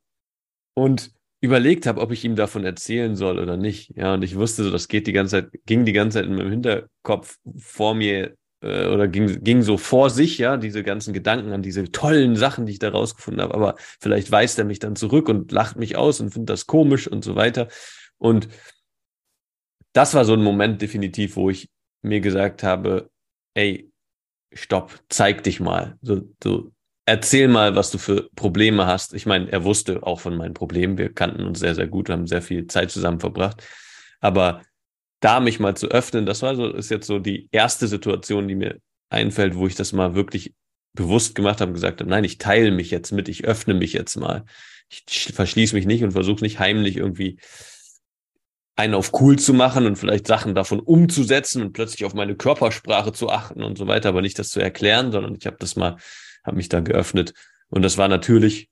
und 0.74 1.12
überlegt 1.40 1.86
habe, 1.86 2.00
ob 2.00 2.12
ich 2.12 2.24
ihm 2.24 2.36
davon 2.36 2.64
erzählen 2.64 3.16
soll 3.16 3.38
oder 3.38 3.56
nicht. 3.56 3.96
Ja, 3.96 4.14
und 4.14 4.22
ich 4.22 4.36
wusste 4.36 4.62
so, 4.62 4.70
das 4.70 4.88
geht 4.88 5.06
die 5.06 5.12
ganze 5.12 5.42
Zeit, 5.42 5.60
ging 5.66 5.84
die 5.84 5.92
ganze 5.92 6.18
Zeit 6.18 6.26
in 6.26 6.36
meinem 6.36 6.50
Hinterkopf 6.50 7.36
vor 7.58 7.94
mir 7.94 8.36
äh, 8.62 8.86
oder 8.86 9.08
ging, 9.08 9.42
ging 9.42 9.62
so 9.62 9.76
vor 9.76 10.08
sich, 10.08 10.38
ja, 10.38 10.56
diese 10.56 10.84
ganzen 10.84 11.12
Gedanken 11.12 11.52
an 11.52 11.62
diese 11.62 11.90
tollen 11.90 12.36
Sachen, 12.36 12.66
die 12.66 12.72
ich 12.72 12.78
da 12.78 12.90
rausgefunden 12.90 13.42
habe, 13.42 13.54
aber 13.54 13.74
vielleicht 14.00 14.30
weist 14.30 14.58
er 14.58 14.64
mich 14.64 14.78
dann 14.78 14.94
zurück 14.94 15.28
und 15.28 15.50
lacht 15.50 15.76
mich 15.76 15.96
aus 15.96 16.20
und 16.20 16.30
findet 16.30 16.50
das 16.50 16.68
komisch 16.68 17.08
und 17.08 17.24
so 17.24 17.34
weiter. 17.34 17.68
Und 18.18 18.48
das 19.92 20.14
war 20.14 20.24
so 20.24 20.34
ein 20.34 20.42
Moment 20.42 20.80
definitiv, 20.80 21.36
wo 21.36 21.50
ich 21.50 21.68
mir 22.02 22.20
gesagt 22.20 22.62
habe, 22.62 23.10
ey, 23.54 23.90
stopp, 24.52 24.98
zeig 25.08 25.42
dich 25.42 25.58
mal. 25.60 25.98
So, 26.02 26.22
so, 26.42 26.70
erzähl 27.06 27.48
mal, 27.48 27.74
was 27.74 27.90
du 27.90 27.98
für 27.98 28.28
Probleme 28.34 28.86
hast. 28.86 29.14
Ich 29.14 29.26
meine, 29.26 29.50
er 29.50 29.64
wusste 29.64 30.02
auch 30.02 30.20
von 30.20 30.36
meinen 30.36 30.54
Problemen. 30.54 30.98
Wir 30.98 31.12
kannten 31.12 31.44
uns 31.44 31.58
sehr, 31.58 31.74
sehr 31.74 31.86
gut, 31.86 32.10
haben 32.10 32.26
sehr 32.26 32.42
viel 32.42 32.66
Zeit 32.66 32.90
zusammen 32.90 33.20
verbracht. 33.20 33.62
Aber 34.20 34.62
da 35.20 35.40
mich 35.40 35.60
mal 35.60 35.76
zu 35.76 35.88
öffnen, 35.88 36.26
das 36.26 36.42
war 36.42 36.56
so, 36.56 36.72
ist 36.72 36.90
jetzt 36.90 37.06
so 37.06 37.18
die 37.18 37.48
erste 37.52 37.86
Situation, 37.86 38.48
die 38.48 38.54
mir 38.54 38.78
einfällt, 39.08 39.56
wo 39.56 39.66
ich 39.66 39.74
das 39.74 39.92
mal 39.92 40.14
wirklich 40.14 40.54
bewusst 40.94 41.34
gemacht 41.34 41.60
habe, 41.60 41.72
gesagt 41.72 42.00
habe, 42.00 42.10
nein, 42.10 42.24
ich 42.24 42.38
teile 42.38 42.70
mich 42.70 42.90
jetzt 42.90 43.12
mit, 43.12 43.28
ich 43.28 43.44
öffne 43.44 43.74
mich 43.74 43.92
jetzt 43.92 44.16
mal. 44.16 44.44
Ich 44.88 45.32
verschließe 45.32 45.74
mich 45.74 45.86
nicht 45.86 46.04
und 46.04 46.12
versuche 46.12 46.42
nicht 46.42 46.58
heimlich 46.58 46.96
irgendwie 46.96 47.38
einen 48.76 48.94
auf 48.94 49.12
cool 49.20 49.38
zu 49.38 49.54
machen 49.54 49.86
und 49.86 49.96
vielleicht 49.96 50.26
Sachen 50.26 50.54
davon 50.54 50.80
umzusetzen 50.80 51.62
und 51.62 51.72
plötzlich 51.72 52.04
auf 52.04 52.14
meine 52.14 52.36
Körpersprache 52.36 53.12
zu 53.12 53.28
achten 53.30 53.62
und 53.62 53.78
so 53.78 53.86
weiter, 53.86 54.10
aber 54.10 54.22
nicht 54.22 54.38
das 54.38 54.50
zu 54.50 54.60
erklären, 54.60 55.12
sondern 55.12 55.34
ich 55.34 55.46
habe 55.46 55.56
das 55.58 55.76
mal, 55.76 55.96
habe 56.44 56.56
mich 56.56 56.68
da 56.68 56.80
geöffnet. 56.80 57.34
Und 57.68 57.82
das 57.82 57.98
war 57.98 58.08
natürlich 58.08 58.68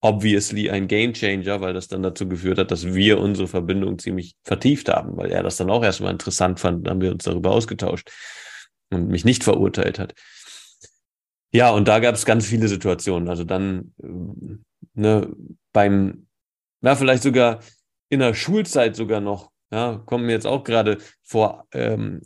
obviously 0.00 0.70
ein 0.70 0.88
Game 0.88 1.14
Changer, 1.14 1.60
weil 1.60 1.74
das 1.74 1.88
dann 1.88 2.02
dazu 2.02 2.28
geführt 2.28 2.58
hat, 2.58 2.70
dass 2.70 2.94
wir 2.94 3.18
unsere 3.18 3.48
Verbindung 3.48 3.98
ziemlich 3.98 4.36
vertieft 4.44 4.88
haben, 4.88 5.16
weil 5.16 5.32
er 5.32 5.42
das 5.42 5.56
dann 5.56 5.70
auch 5.70 5.82
erstmal 5.82 6.12
interessant 6.12 6.60
fand, 6.60 6.86
dann 6.86 6.94
haben 6.94 7.00
wir 7.00 7.12
uns 7.12 7.24
darüber 7.24 7.50
ausgetauscht 7.50 8.10
und 8.90 9.08
mich 9.08 9.24
nicht 9.24 9.42
verurteilt 9.42 9.98
hat. 9.98 10.14
Ja, 11.52 11.70
und 11.70 11.88
da 11.88 12.00
gab 12.00 12.14
es 12.14 12.26
ganz 12.26 12.46
viele 12.46 12.68
Situationen. 12.68 13.28
Also 13.28 13.44
dann 13.44 13.94
äh, 14.02 14.58
ne, 14.94 15.34
beim, 15.72 16.26
na, 16.80 16.94
vielleicht 16.94 17.22
sogar 17.22 17.60
in 18.08 18.20
der 18.20 18.34
Schulzeit 18.34 18.94
sogar 18.94 19.20
noch, 19.20 19.50
ja, 19.72 20.02
kommen 20.06 20.26
mir 20.26 20.32
jetzt 20.32 20.46
auch 20.46 20.64
gerade 20.64 20.98
vor 21.22 21.66
ähm, 21.72 22.22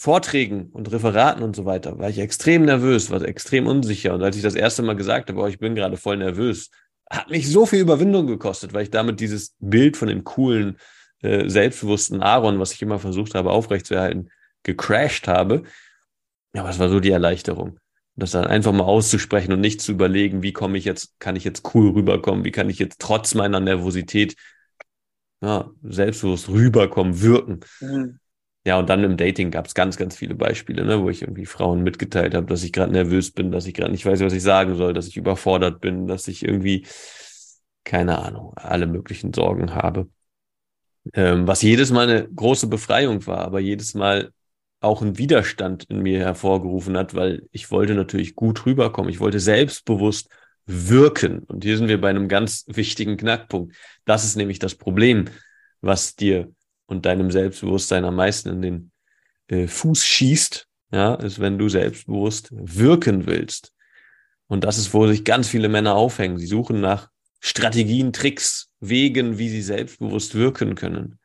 Vorträgen 0.00 0.70
und 0.70 0.92
Referaten 0.92 1.42
und 1.42 1.56
so 1.56 1.64
weiter, 1.64 1.98
war 1.98 2.08
ich 2.08 2.20
extrem 2.20 2.64
nervös, 2.64 3.10
war 3.10 3.20
extrem 3.22 3.66
unsicher. 3.66 4.14
Und 4.14 4.22
als 4.22 4.36
ich 4.36 4.42
das 4.42 4.54
erste 4.54 4.82
Mal 4.82 4.94
gesagt 4.94 5.28
habe, 5.28 5.40
oh, 5.40 5.46
ich 5.48 5.58
bin 5.58 5.74
gerade 5.74 5.96
voll 5.96 6.18
nervös, 6.18 6.70
hat 7.10 7.30
mich 7.30 7.50
so 7.50 7.66
viel 7.66 7.80
Überwindung 7.80 8.28
gekostet, 8.28 8.72
weil 8.72 8.84
ich 8.84 8.90
damit 8.90 9.18
dieses 9.18 9.56
Bild 9.58 9.96
von 9.96 10.06
dem 10.06 10.22
coolen, 10.22 10.78
äh, 11.22 11.48
selbstbewussten 11.48 12.22
Aaron, 12.22 12.60
was 12.60 12.72
ich 12.72 12.80
immer 12.80 13.00
versucht 13.00 13.34
habe 13.34 13.50
aufrechtzuerhalten, 13.50 14.30
gecrashed 14.62 15.26
habe. 15.26 15.64
Ja, 16.54 16.60
aber 16.60 16.70
es 16.70 16.78
war 16.78 16.90
so 16.90 17.00
die 17.00 17.10
Erleichterung. 17.10 17.80
Das 18.14 18.30
dann 18.30 18.46
einfach 18.46 18.72
mal 18.72 18.84
auszusprechen 18.84 19.52
und 19.52 19.60
nicht 19.60 19.80
zu 19.80 19.90
überlegen, 19.90 20.44
wie 20.44 20.52
komme 20.52 20.78
ich 20.78 20.84
jetzt, 20.84 21.18
kann 21.18 21.34
ich 21.34 21.42
jetzt 21.42 21.74
cool 21.74 21.90
rüberkommen, 21.90 22.44
wie 22.44 22.52
kann 22.52 22.70
ich 22.70 22.78
jetzt 22.78 23.00
trotz 23.00 23.34
meiner 23.34 23.58
Nervosität 23.58 24.36
ja, 25.40 25.72
selbstbewusst 25.82 26.48
rüberkommen, 26.48 27.20
wirken. 27.20 27.60
Mhm. 27.80 28.20
Ja, 28.68 28.78
und 28.78 28.90
dann 28.90 29.02
im 29.02 29.16
Dating 29.16 29.50
gab 29.50 29.66
es 29.66 29.72
ganz, 29.74 29.96
ganz 29.96 30.14
viele 30.14 30.34
Beispiele, 30.34 30.84
ne, 30.84 31.00
wo 31.02 31.08
ich 31.08 31.22
irgendwie 31.22 31.46
Frauen 31.46 31.82
mitgeteilt 31.82 32.34
habe, 32.34 32.44
dass 32.46 32.62
ich 32.64 32.70
gerade 32.74 32.92
nervös 32.92 33.30
bin, 33.30 33.50
dass 33.50 33.64
ich 33.66 33.72
gerade 33.72 33.90
nicht 33.90 34.04
weiß, 34.04 34.20
was 34.20 34.34
ich 34.34 34.42
sagen 34.42 34.74
soll, 34.76 34.92
dass 34.92 35.06
ich 35.08 35.16
überfordert 35.16 35.80
bin, 35.80 36.06
dass 36.06 36.28
ich 36.28 36.44
irgendwie, 36.44 36.86
keine 37.84 38.18
Ahnung, 38.18 38.52
alle 38.56 38.86
möglichen 38.86 39.32
Sorgen 39.32 39.74
habe. 39.74 40.10
Ähm, 41.14 41.46
was 41.46 41.62
jedes 41.62 41.90
Mal 41.90 42.10
eine 42.10 42.28
große 42.28 42.66
Befreiung 42.66 43.26
war, 43.26 43.38
aber 43.38 43.58
jedes 43.58 43.94
Mal 43.94 44.32
auch 44.80 45.00
einen 45.00 45.16
Widerstand 45.16 45.84
in 45.84 46.02
mir 46.02 46.18
hervorgerufen 46.20 46.98
hat, 46.98 47.14
weil 47.14 47.48
ich 47.52 47.70
wollte 47.70 47.94
natürlich 47.94 48.34
gut 48.34 48.66
rüberkommen. 48.66 49.10
Ich 49.10 49.20
wollte 49.20 49.40
selbstbewusst 49.40 50.28
wirken. 50.66 51.38
Und 51.44 51.64
hier 51.64 51.78
sind 51.78 51.88
wir 51.88 52.02
bei 52.02 52.10
einem 52.10 52.28
ganz 52.28 52.66
wichtigen 52.68 53.16
Knackpunkt. 53.16 53.74
Das 54.04 54.26
ist 54.26 54.36
nämlich 54.36 54.58
das 54.58 54.74
Problem, 54.74 55.24
was 55.80 56.16
dir 56.16 56.52
und 56.88 57.06
deinem 57.06 57.30
Selbstbewusstsein 57.30 58.04
am 58.04 58.16
meisten 58.16 58.48
in 58.48 58.62
den 58.62 58.90
äh, 59.48 59.68
Fuß 59.68 60.04
schießt, 60.04 60.66
ja, 60.90 61.14
ist, 61.14 61.38
wenn 61.38 61.58
du 61.58 61.68
selbstbewusst 61.68 62.48
wirken 62.50 63.26
willst. 63.26 63.72
Und 64.48 64.64
das 64.64 64.78
ist, 64.78 64.94
wo 64.94 65.06
sich 65.06 65.24
ganz 65.24 65.48
viele 65.48 65.68
Männer 65.68 65.94
aufhängen. 65.94 66.38
Sie 66.38 66.46
suchen 66.46 66.80
nach 66.80 67.10
Strategien, 67.40 68.12
Tricks, 68.12 68.72
Wegen, 68.80 69.38
wie 69.38 69.50
sie 69.50 69.62
selbstbewusst 69.62 70.34
wirken 70.34 70.74
können. 70.74 71.18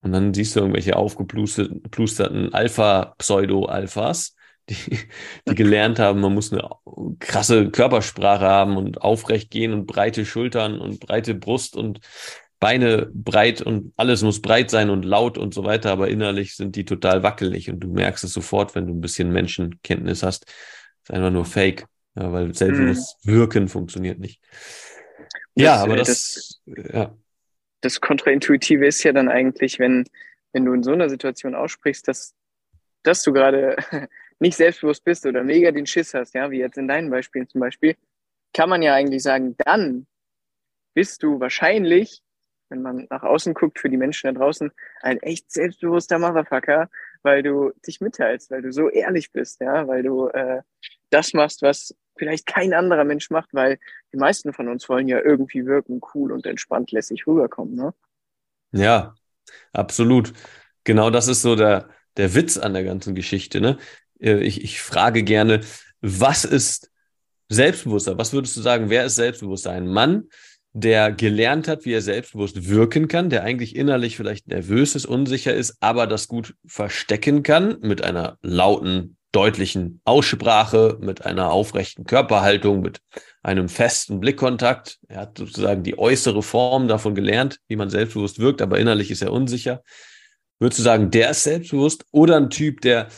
Und 0.00 0.12
dann 0.12 0.32
siehst 0.34 0.56
du 0.56 0.60
irgendwelche 0.60 0.96
aufgeplusterten 0.96 2.52
Alpha-Pseudo-Alphas, 2.52 4.34
die, 4.70 4.98
die 5.46 5.54
gelernt 5.54 5.98
haben, 5.98 6.20
man 6.20 6.32
muss 6.32 6.52
eine 6.52 6.66
krasse 7.18 7.70
Körpersprache 7.70 8.46
haben 8.46 8.78
und 8.78 9.02
aufrecht 9.02 9.50
gehen 9.50 9.74
und 9.74 9.86
breite 9.86 10.24
Schultern 10.24 10.78
und 10.78 11.00
breite 11.00 11.34
Brust 11.34 11.76
und 11.76 12.00
Beine 12.64 13.10
breit 13.12 13.60
und 13.60 13.92
alles 13.98 14.22
muss 14.22 14.40
breit 14.40 14.70
sein 14.70 14.88
und 14.88 15.04
laut 15.04 15.36
und 15.36 15.52
so 15.52 15.64
weiter, 15.64 15.90
aber 15.90 16.08
innerlich 16.08 16.56
sind 16.56 16.76
die 16.76 16.86
total 16.86 17.22
wackelig 17.22 17.68
und 17.68 17.80
du 17.80 17.88
merkst 17.88 18.24
es 18.24 18.32
sofort, 18.32 18.74
wenn 18.74 18.86
du 18.86 18.94
ein 18.94 19.02
bisschen 19.02 19.30
Menschenkenntnis 19.30 20.22
hast. 20.22 20.46
ist 21.02 21.10
einfach 21.10 21.30
nur 21.30 21.44
Fake, 21.44 21.84
ja, 22.14 22.32
weil 22.32 22.54
selbstbewusst 22.54 23.18
hm. 23.22 23.34
wirken 23.34 23.68
funktioniert 23.68 24.18
nicht. 24.18 24.40
Ja, 25.54 25.74
das, 25.74 25.82
aber 25.82 25.96
das, 25.96 26.62
das, 26.64 26.90
ja. 26.90 27.14
Das 27.82 28.00
Kontraintuitive 28.00 28.86
ist 28.86 29.02
ja 29.02 29.12
dann 29.12 29.28
eigentlich, 29.28 29.78
wenn, 29.78 30.04
wenn 30.54 30.64
du 30.64 30.72
in 30.72 30.82
so 30.82 30.92
einer 30.92 31.10
Situation 31.10 31.54
aussprichst, 31.54 32.08
dass, 32.08 32.32
dass 33.02 33.22
du 33.24 33.34
gerade 33.34 33.76
nicht 34.38 34.56
selbstbewusst 34.56 35.04
bist 35.04 35.26
oder 35.26 35.44
mega 35.44 35.70
den 35.70 35.84
Schiss 35.84 36.14
hast, 36.14 36.32
ja, 36.34 36.50
wie 36.50 36.60
jetzt 36.60 36.78
in 36.78 36.88
deinen 36.88 37.10
Beispielen 37.10 37.46
zum 37.46 37.60
Beispiel, 37.60 37.94
kann 38.54 38.70
man 38.70 38.80
ja 38.80 38.94
eigentlich 38.94 39.22
sagen, 39.22 39.54
dann 39.58 40.06
bist 40.94 41.22
du 41.22 41.40
wahrscheinlich, 41.40 42.22
wenn 42.68 42.82
man 42.82 43.06
nach 43.10 43.22
außen 43.22 43.54
guckt, 43.54 43.78
für 43.78 43.88
die 43.88 43.96
Menschen 43.96 44.32
da 44.32 44.38
draußen, 44.38 44.70
ein 45.02 45.18
echt 45.18 45.50
selbstbewusster 45.52 46.18
Motherfucker, 46.18 46.88
weil 47.22 47.42
du 47.42 47.72
dich 47.86 48.00
mitteilst, 48.00 48.50
weil 48.50 48.62
du 48.62 48.72
so 48.72 48.88
ehrlich 48.88 49.32
bist, 49.32 49.60
ja, 49.60 49.86
weil 49.86 50.02
du 50.02 50.28
äh, 50.28 50.62
das 51.10 51.32
machst, 51.32 51.62
was 51.62 51.94
vielleicht 52.16 52.46
kein 52.46 52.74
anderer 52.74 53.04
Mensch 53.04 53.30
macht, 53.30 53.52
weil 53.52 53.78
die 54.12 54.16
meisten 54.16 54.52
von 54.52 54.68
uns 54.68 54.88
wollen 54.88 55.08
ja 55.08 55.20
irgendwie 55.20 55.66
wirken, 55.66 56.00
cool 56.14 56.32
und 56.32 56.46
entspannt 56.46 56.92
lässig 56.92 57.26
rüberkommen, 57.26 57.74
ne? 57.74 57.94
Ja, 58.72 59.14
absolut. 59.72 60.32
Genau 60.84 61.10
das 61.10 61.28
ist 61.28 61.42
so 61.42 61.56
der, 61.56 61.88
der 62.16 62.34
Witz 62.34 62.58
an 62.58 62.74
der 62.74 62.84
ganzen 62.84 63.14
Geschichte, 63.14 63.60
ne? 63.60 63.78
Äh, 64.20 64.40
ich, 64.40 64.62
ich 64.62 64.80
frage 64.80 65.22
gerne, 65.22 65.60
was 66.00 66.44
ist 66.44 66.90
selbstbewusster? 67.48 68.18
Was 68.18 68.32
würdest 68.32 68.56
du 68.56 68.60
sagen, 68.60 68.90
wer 68.90 69.04
ist 69.04 69.16
selbstbewusster? 69.16 69.70
Ein 69.70 69.86
Mann, 69.86 70.28
der 70.74 71.12
gelernt 71.12 71.68
hat, 71.68 71.84
wie 71.84 71.92
er 71.92 72.02
selbstbewusst 72.02 72.68
wirken 72.68 73.06
kann, 73.06 73.30
der 73.30 73.44
eigentlich 73.44 73.76
innerlich 73.76 74.16
vielleicht 74.16 74.48
nervös 74.48 74.96
ist, 74.96 75.06
unsicher 75.06 75.54
ist, 75.54 75.76
aber 75.80 76.08
das 76.08 76.26
gut 76.26 76.54
verstecken 76.66 77.44
kann 77.44 77.78
mit 77.80 78.02
einer 78.02 78.38
lauten, 78.42 79.16
deutlichen 79.30 80.00
Aussprache, 80.04 80.98
mit 81.00 81.24
einer 81.24 81.50
aufrechten 81.50 82.04
Körperhaltung, 82.04 82.82
mit 82.82 83.00
einem 83.42 83.68
festen 83.68 84.18
Blickkontakt. 84.18 84.98
Er 85.08 85.22
hat 85.22 85.38
sozusagen 85.38 85.84
die 85.84 85.96
äußere 85.96 86.42
Form 86.42 86.88
davon 86.88 87.14
gelernt, 87.14 87.60
wie 87.68 87.76
man 87.76 87.88
selbstbewusst 87.88 88.40
wirkt, 88.40 88.60
aber 88.60 88.78
innerlich 88.78 89.12
ist 89.12 89.22
er 89.22 89.32
unsicher. 89.32 89.82
Würdest 90.58 90.80
du 90.80 90.82
sagen, 90.82 91.10
der 91.10 91.30
ist 91.30 91.44
selbstbewusst 91.44 92.04
oder 92.10 92.36
ein 92.36 92.50
Typ, 92.50 92.80
der 92.80 93.08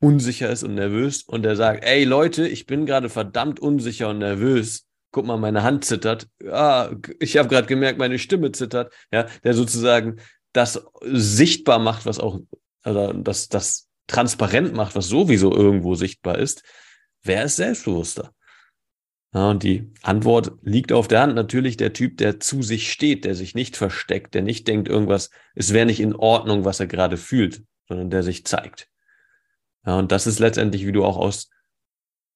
unsicher 0.00 0.50
ist 0.50 0.64
und 0.64 0.74
nervös 0.74 1.22
und 1.22 1.42
der 1.42 1.54
sagt, 1.54 1.84
ey 1.84 2.04
Leute, 2.04 2.48
ich 2.48 2.66
bin 2.66 2.86
gerade 2.86 3.08
verdammt 3.08 3.60
unsicher 3.60 4.08
und 4.08 4.18
nervös. 4.18 4.86
Guck 5.12 5.26
mal, 5.26 5.36
meine 5.36 5.62
Hand 5.62 5.84
zittert. 5.84 6.28
Ja, 6.42 6.92
ich 7.18 7.36
habe 7.36 7.48
gerade 7.48 7.66
gemerkt, 7.66 7.98
meine 7.98 8.18
Stimme 8.18 8.52
zittert. 8.52 8.92
Ja, 9.12 9.26
der 9.42 9.54
sozusagen 9.54 10.20
das 10.52 10.84
sichtbar 11.02 11.78
macht, 11.78 12.06
was 12.06 12.18
auch, 12.18 12.40
oder 12.84 13.14
das, 13.14 13.48
das 13.48 13.88
transparent 14.06 14.74
macht, 14.74 14.94
was 14.94 15.08
sowieso 15.08 15.54
irgendwo 15.54 15.94
sichtbar 15.94 16.38
ist. 16.38 16.62
Wer 17.22 17.44
ist 17.44 17.56
selbstbewusster? 17.56 18.32
Ja, 19.32 19.50
und 19.50 19.62
die 19.62 19.92
Antwort 20.02 20.52
liegt 20.62 20.92
auf 20.92 21.06
der 21.06 21.22
Hand. 21.22 21.34
Natürlich 21.34 21.76
der 21.76 21.92
Typ, 21.92 22.16
der 22.16 22.40
zu 22.40 22.62
sich 22.62 22.90
steht, 22.90 23.24
der 23.24 23.34
sich 23.34 23.54
nicht 23.54 23.76
versteckt, 23.76 24.34
der 24.34 24.42
nicht 24.42 24.66
denkt, 24.66 24.88
irgendwas, 24.88 25.30
es 25.54 25.72
wäre 25.72 25.86
nicht 25.86 26.00
in 26.00 26.16
Ordnung, 26.16 26.64
was 26.64 26.80
er 26.80 26.88
gerade 26.88 27.16
fühlt, 27.16 27.62
sondern 27.88 28.10
der 28.10 28.24
sich 28.24 28.44
zeigt. 28.44 28.88
Ja, 29.86 29.96
und 29.98 30.10
das 30.10 30.26
ist 30.26 30.40
letztendlich, 30.40 30.86
wie 30.86 30.92
du 30.92 31.04
auch 31.04 31.16
aus 31.16 31.48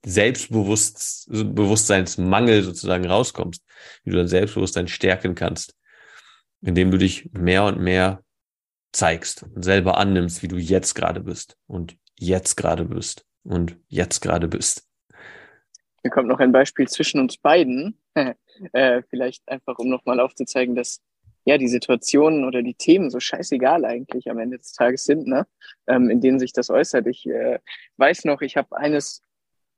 Selbstbewusstseinsmangel 0.04 2.62
sozusagen 2.62 3.06
rauskommst, 3.06 3.64
wie 4.04 4.11
du 4.11 4.16
dein 4.16 4.28
Selbstbewusstsein 4.28 4.88
stärken 4.88 5.34
kannst, 5.34 5.75
indem 6.61 6.90
du 6.90 6.99
dich 6.99 7.30
mehr 7.32 7.64
und 7.64 7.80
mehr 7.80 8.23
zeigst 8.92 9.42
und 9.42 9.62
selber 9.62 9.99
annimmst, 9.99 10.42
wie 10.42 10.49
du 10.49 10.56
jetzt 10.56 10.94
gerade 10.94 11.20
bist 11.20 11.56
und 11.66 11.96
jetzt 12.18 12.56
gerade 12.56 12.84
bist 12.84 13.25
und 13.42 13.76
jetzt 13.88 14.20
gerade 14.20 14.49
bist. 14.49 14.87
Hier 16.02 16.11
kommt 16.11 16.28
noch 16.28 16.40
ein 16.40 16.52
Beispiel 16.52 16.87
zwischen 16.87 17.20
uns 17.20 17.38
beiden, 17.38 17.99
äh, 18.73 19.02
vielleicht 19.08 19.49
einfach, 19.49 19.78
um 19.78 19.88
nochmal 19.88 20.20
aufzuzeigen, 20.20 20.75
dass 20.75 21.00
ja, 21.46 21.58
die 21.58 21.68
Situationen 21.68 22.44
oder 22.44 22.62
die 22.62 22.75
Themen 22.75 23.11
so 23.11 23.20
scheißegal 23.20 23.84
eigentlich 23.84 24.30
am 24.30 24.38
Ende 24.38 24.58
des 24.58 24.73
Tages 24.73 25.04
sind, 25.04 25.26
ne? 25.26 25.46
ähm, 25.87 26.08
in 26.08 26.20
denen 26.20 26.38
sich 26.38 26.52
das 26.52 26.70
äußert. 26.70 27.06
Ich 27.06 27.26
äh, 27.26 27.58
weiß 27.99 28.25
noch, 28.25 28.40
ich 28.40 28.56
habe 28.56 28.76
eines 28.76 29.23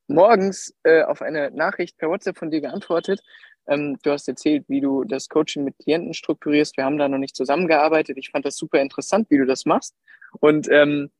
morgens 0.08 0.74
äh, 0.82 1.02
auf 1.02 1.22
eine 1.22 1.50
Nachricht 1.50 1.96
per 1.98 2.08
WhatsApp 2.08 2.38
von 2.38 2.50
dir 2.50 2.60
geantwortet. 2.60 3.20
Ähm, 3.68 3.98
du 4.02 4.10
hast 4.10 4.28
erzählt, 4.28 4.64
wie 4.68 4.80
du 4.80 5.04
das 5.04 5.28
Coaching 5.28 5.64
mit 5.64 5.78
Klienten 5.78 6.14
strukturierst. 6.14 6.76
Wir 6.76 6.84
haben 6.84 6.98
da 6.98 7.08
noch 7.08 7.18
nicht 7.18 7.36
zusammengearbeitet. 7.36 8.16
Ich 8.18 8.30
fand 8.30 8.44
das 8.44 8.56
super 8.56 8.80
interessant, 8.80 9.28
wie 9.30 9.38
du 9.38 9.46
das 9.46 9.64
machst. 9.64 9.94
Und 10.40 10.68
ähm, 10.70 11.10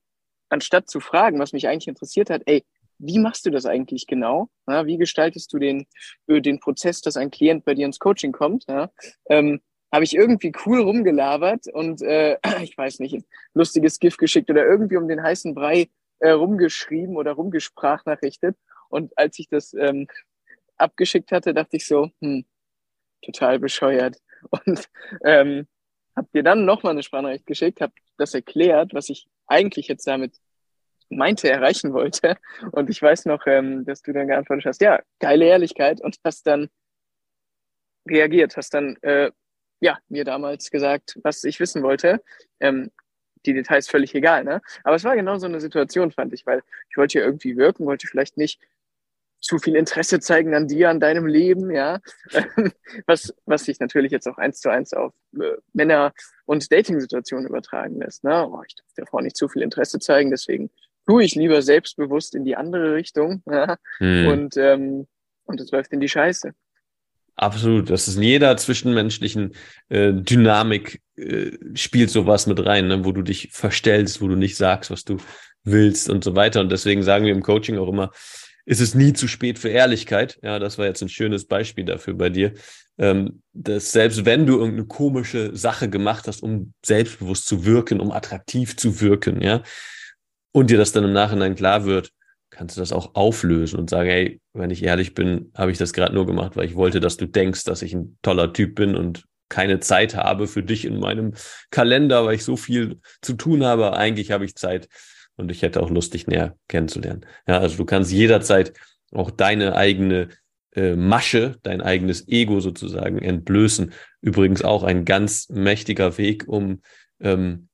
anstatt 0.49 0.89
zu 0.89 1.01
fragen, 1.01 1.39
was 1.39 1.53
mich 1.53 1.69
eigentlich 1.69 1.89
interessiert 1.89 2.31
hat, 2.31 2.43
ey, 2.47 2.65
wie 2.99 3.19
machst 3.19 3.45
du 3.45 3.51
das 3.51 3.67
eigentlich 3.67 4.07
genau? 4.07 4.49
Ja, 4.67 4.87
wie 4.87 4.97
gestaltest 4.97 5.53
du 5.53 5.59
den, 5.59 5.87
den 6.29 6.61
Prozess, 6.61 7.03
dass 7.03 7.17
ein 7.17 7.31
Klient 7.31 7.65
bei 7.65 7.75
dir 7.75 7.87
ins 7.87 7.99
Coaching 7.99 8.33
kommt? 8.33 8.65
Ja? 8.69 8.91
Ähm, 9.29 9.61
habe 9.93 10.05
ich 10.05 10.15
irgendwie 10.15 10.53
cool 10.65 10.81
rumgelabert 10.81 11.67
und 11.73 12.03
äh, 12.03 12.39
ich 12.63 12.77
weiß 12.77 13.01
nicht, 13.01 13.25
lustiges 13.55 13.99
Gift 13.99 14.19
geschickt 14.19 14.51
oder 14.51 14.65
irgendwie 14.65 14.97
um 14.97 15.09
den 15.09 15.23
heißen 15.23 15.55
Brei 15.55 15.89
äh, 16.21 16.31
rumgeschrieben 16.31 17.17
oder 17.17 17.33
rumgesprachnachrichtet. 17.33 18.57
Und 18.89 19.17
als 19.19 19.39
ich 19.39 19.49
das 19.49 19.75
ähm, 19.75 20.07
abgeschickt 20.77 21.33
hatte, 21.33 21.55
dachte 21.55 21.77
ich 21.77 21.87
so, 21.87 22.11
hm, 22.21 22.45
total 23.23 23.59
bescheuert. 23.59 24.17
Und 24.67 24.89
ähm, 25.25 25.67
habe 26.15 26.29
dir 26.35 26.43
dann 26.43 26.65
nochmal 26.65 26.93
eine 26.93 27.03
Sprachnachricht 27.03 27.47
geschickt, 27.47 27.81
habe 27.81 27.93
das 28.17 28.35
erklärt, 28.35 28.95
was 28.95 29.09
ich 29.09 29.29
eigentlich 29.47 29.89
jetzt 29.89 30.07
damit 30.07 30.35
meinte, 31.09 31.49
erreichen 31.49 31.93
wollte. 31.93 32.37
Und 32.73 32.91
ich 32.91 33.01
weiß 33.01 33.27
noch, 33.27 33.47
ähm, 33.47 33.85
dass 33.85 34.03
du 34.03 34.13
dann 34.13 34.29
geantwortet 34.29 34.67
hast, 34.67 34.81
ja, 34.81 35.01
geile 35.21 35.45
Ehrlichkeit 35.45 36.01
und 36.01 36.17
hast 36.25 36.47
dann 36.47 36.69
reagiert, 38.09 38.57
hast 38.57 38.75
dann 38.75 38.97
äh, 39.03 39.31
ja 39.81 39.99
mir 40.09 40.25
damals 40.25 40.71
gesagt, 40.71 41.19
was 41.23 41.45
ich 41.45 41.61
wissen 41.61 41.83
wollte. 41.83 42.23
Ähm, 42.61 42.91
die 43.45 43.55
Details 43.55 43.89
völlig 43.89 44.15
egal, 44.15 44.43
ne? 44.43 44.61
Aber 44.83 44.97
es 44.97 45.05
war 45.05 45.15
genau 45.15 45.39
so 45.39 45.47
eine 45.47 45.61
Situation, 45.61 46.11
fand 46.11 46.33
ich, 46.33 46.45
weil 46.47 46.63
ich 46.91 46.97
wollte 46.97 47.21
ja 47.21 47.25
irgendwie 47.25 47.57
wirken, 47.57 47.87
wollte 47.87 48.09
vielleicht 48.09 48.37
nicht 48.37 48.61
zu 49.41 49.59
viel 49.59 49.77
Interesse 49.77 50.21
zeigen 50.21 50.55
an 50.55 50.67
dir, 50.67 50.91
an 50.91 51.01
deinem 51.01 51.27
Leben, 51.27 51.71
ja. 51.71 52.01
was, 53.07 53.35
was 53.45 53.65
sich 53.65 53.79
natürlich 53.81 54.13
jetzt 54.13 54.27
auch 54.27 54.39
eins 54.39 54.61
zu 54.61 54.71
eins 54.71 54.93
auf 54.93 55.13
äh, 55.35 55.57
Männer- 55.73 56.13
und 56.47 56.71
Dating-Situationen 56.73 57.47
übertragen 57.47 57.99
lässt. 57.99 58.25
Ne? 58.25 58.47
Oh, 58.49 58.63
ich 58.67 58.75
darf 58.75 58.93
der 58.97 59.07
Frau 59.07 59.21
nicht 59.21 59.37
zu 59.37 59.49
viel 59.49 59.63
Interesse 59.63 59.99
zeigen, 59.99 60.31
deswegen 60.31 60.71
tue 61.07 61.25
ich 61.25 61.35
lieber 61.35 61.63
selbstbewusst 61.63 62.35
in 62.35 62.45
die 62.45 62.57
andere 62.57 62.95
Richtung. 62.95 63.43
Ja? 63.47 63.77
Hm. 63.99 64.27
Und, 64.27 64.57
ähm, 64.57 65.07
und 65.45 65.61
es 65.61 65.71
läuft 65.71 65.93
in 65.93 66.01
die 66.01 66.09
Scheiße. 66.09 66.53
Absolut. 67.37 67.91
Das 67.91 68.09
ist 68.09 68.17
in 68.17 68.23
jeder 68.23 68.57
zwischenmenschlichen 68.57 69.55
äh, 69.91 70.13
Dynamik 70.13 71.03
äh, 71.17 71.53
spielt 71.75 72.09
sowas 72.11 72.47
mit 72.47 72.65
rein, 72.65 72.89
ne? 72.89 73.05
wo 73.05 73.13
du 73.13 73.23
dich 73.23 73.51
verstellst, 73.53 74.23
wo 74.23 74.29
du 74.29 74.37
nicht 74.37 74.57
sagst, 74.57 74.91
was 74.91 75.05
du 75.05 75.19
willst 75.63 76.09
und 76.09 76.25
so 76.25 76.35
weiter. 76.35 76.61
Und 76.61 76.73
deswegen 76.73 77.03
sagen 77.03 77.27
wir 77.27 77.33
im 77.33 77.43
Coaching 77.43 77.77
auch 77.77 77.89
immer, 77.89 78.11
ist 78.67 78.81
es 78.81 78.95
nie 78.95 79.13
zu 79.13 79.29
spät 79.29 79.59
für 79.59 79.69
Ehrlichkeit. 79.69 80.39
Ja, 80.43 80.59
das 80.59 80.77
war 80.77 80.87
jetzt 80.87 81.01
ein 81.01 81.09
schönes 81.09 81.47
Beispiel 81.47 81.85
dafür 81.85 82.15
bei 82.15 82.29
dir. 82.29 82.53
Ähm, 82.99 83.43
dass 83.53 83.93
selbst 83.93 84.25
wenn 84.25 84.47
du 84.47 84.59
irgendeine 84.59 84.87
komische 84.87 85.57
Sache 85.57 85.89
gemacht 85.89 86.27
hast, 86.27 86.43
um 86.43 86.73
selbstbewusst 86.85 87.47
zu 87.47 87.65
wirken, 87.65 88.01
um 88.01 88.11
attraktiv 88.11 88.77
zu 88.77 89.01
wirken, 89.01 89.41
ja, 89.41 89.63
und 90.53 90.71
dir 90.71 90.79
das 90.79 90.93
dann 90.93 91.05
im 91.05 91.13
Nachhinein 91.13 91.55
klar 91.55 91.85
wird, 91.85 92.11
kannst 92.51 92.77
du 92.77 92.81
das 92.81 92.93
auch 92.93 93.15
auflösen 93.15 93.79
und 93.79 93.91
sagen, 93.91 94.09
hey, 94.09 94.41
wenn 94.53 94.71
ich 94.71 94.83
ehrlich 94.83 95.15
bin, 95.15 95.53
habe 95.55 95.71
ich 95.71 95.79
das 95.79 95.93
gerade 95.93 96.15
nur 96.15 96.27
gemacht, 96.27 96.57
weil 96.57 96.67
ich 96.67 96.75
wollte, 96.75 97.01
dass 97.01 97.17
du 97.17 97.27
denkst, 97.27 97.65
dass 97.65 97.83
ich 97.83 97.95
ein 97.95 98.19
toller 98.23 98.53
Typ 98.53 98.75
bin 98.75 98.97
und 98.97 99.25
keine 99.49 99.79
Zeit 99.79 100.17
habe 100.17 100.49
für 100.49 100.63
dich 100.63 100.85
in 100.85 100.99
meinem 100.99 101.35
Kalender, 101.71 102.25
weil 102.25 102.35
ich 102.35 102.45
so 102.45 102.57
viel 102.57 103.01
zu 103.21 103.35
tun 103.35 103.65
habe. 103.65 103.97
Eigentlich 103.97 104.33
habe 104.33 104.45
ich 104.45 104.57
Zeit 104.57 104.89
und 105.37 105.51
ich 105.51 105.63
hätte 105.63 105.83
auch 105.83 105.91
Lust, 105.91 106.15
dich 106.15 106.27
näher 106.27 106.57
kennenzulernen. 106.69 107.27
Ja, 107.47 107.59
also 107.59 107.77
du 107.77 107.85
kannst 107.85 108.13
jederzeit 108.13 108.73
auch 109.13 109.31
deine 109.31 109.77
eigene 109.77 110.29
äh, 110.75 110.97
Masche, 110.97 111.57
dein 111.63 111.81
eigenes 111.81 112.29
Ego 112.29 112.61
sozusagen 112.61 113.19
entblößen. 113.19 113.93
Übrigens 114.21 114.63
auch 114.63 114.83
ein 114.83 115.05
ganz 115.05 115.49
mächtiger 115.49 116.19
Weg, 116.19 116.45
um 116.49 116.83
ähm, 117.21 117.69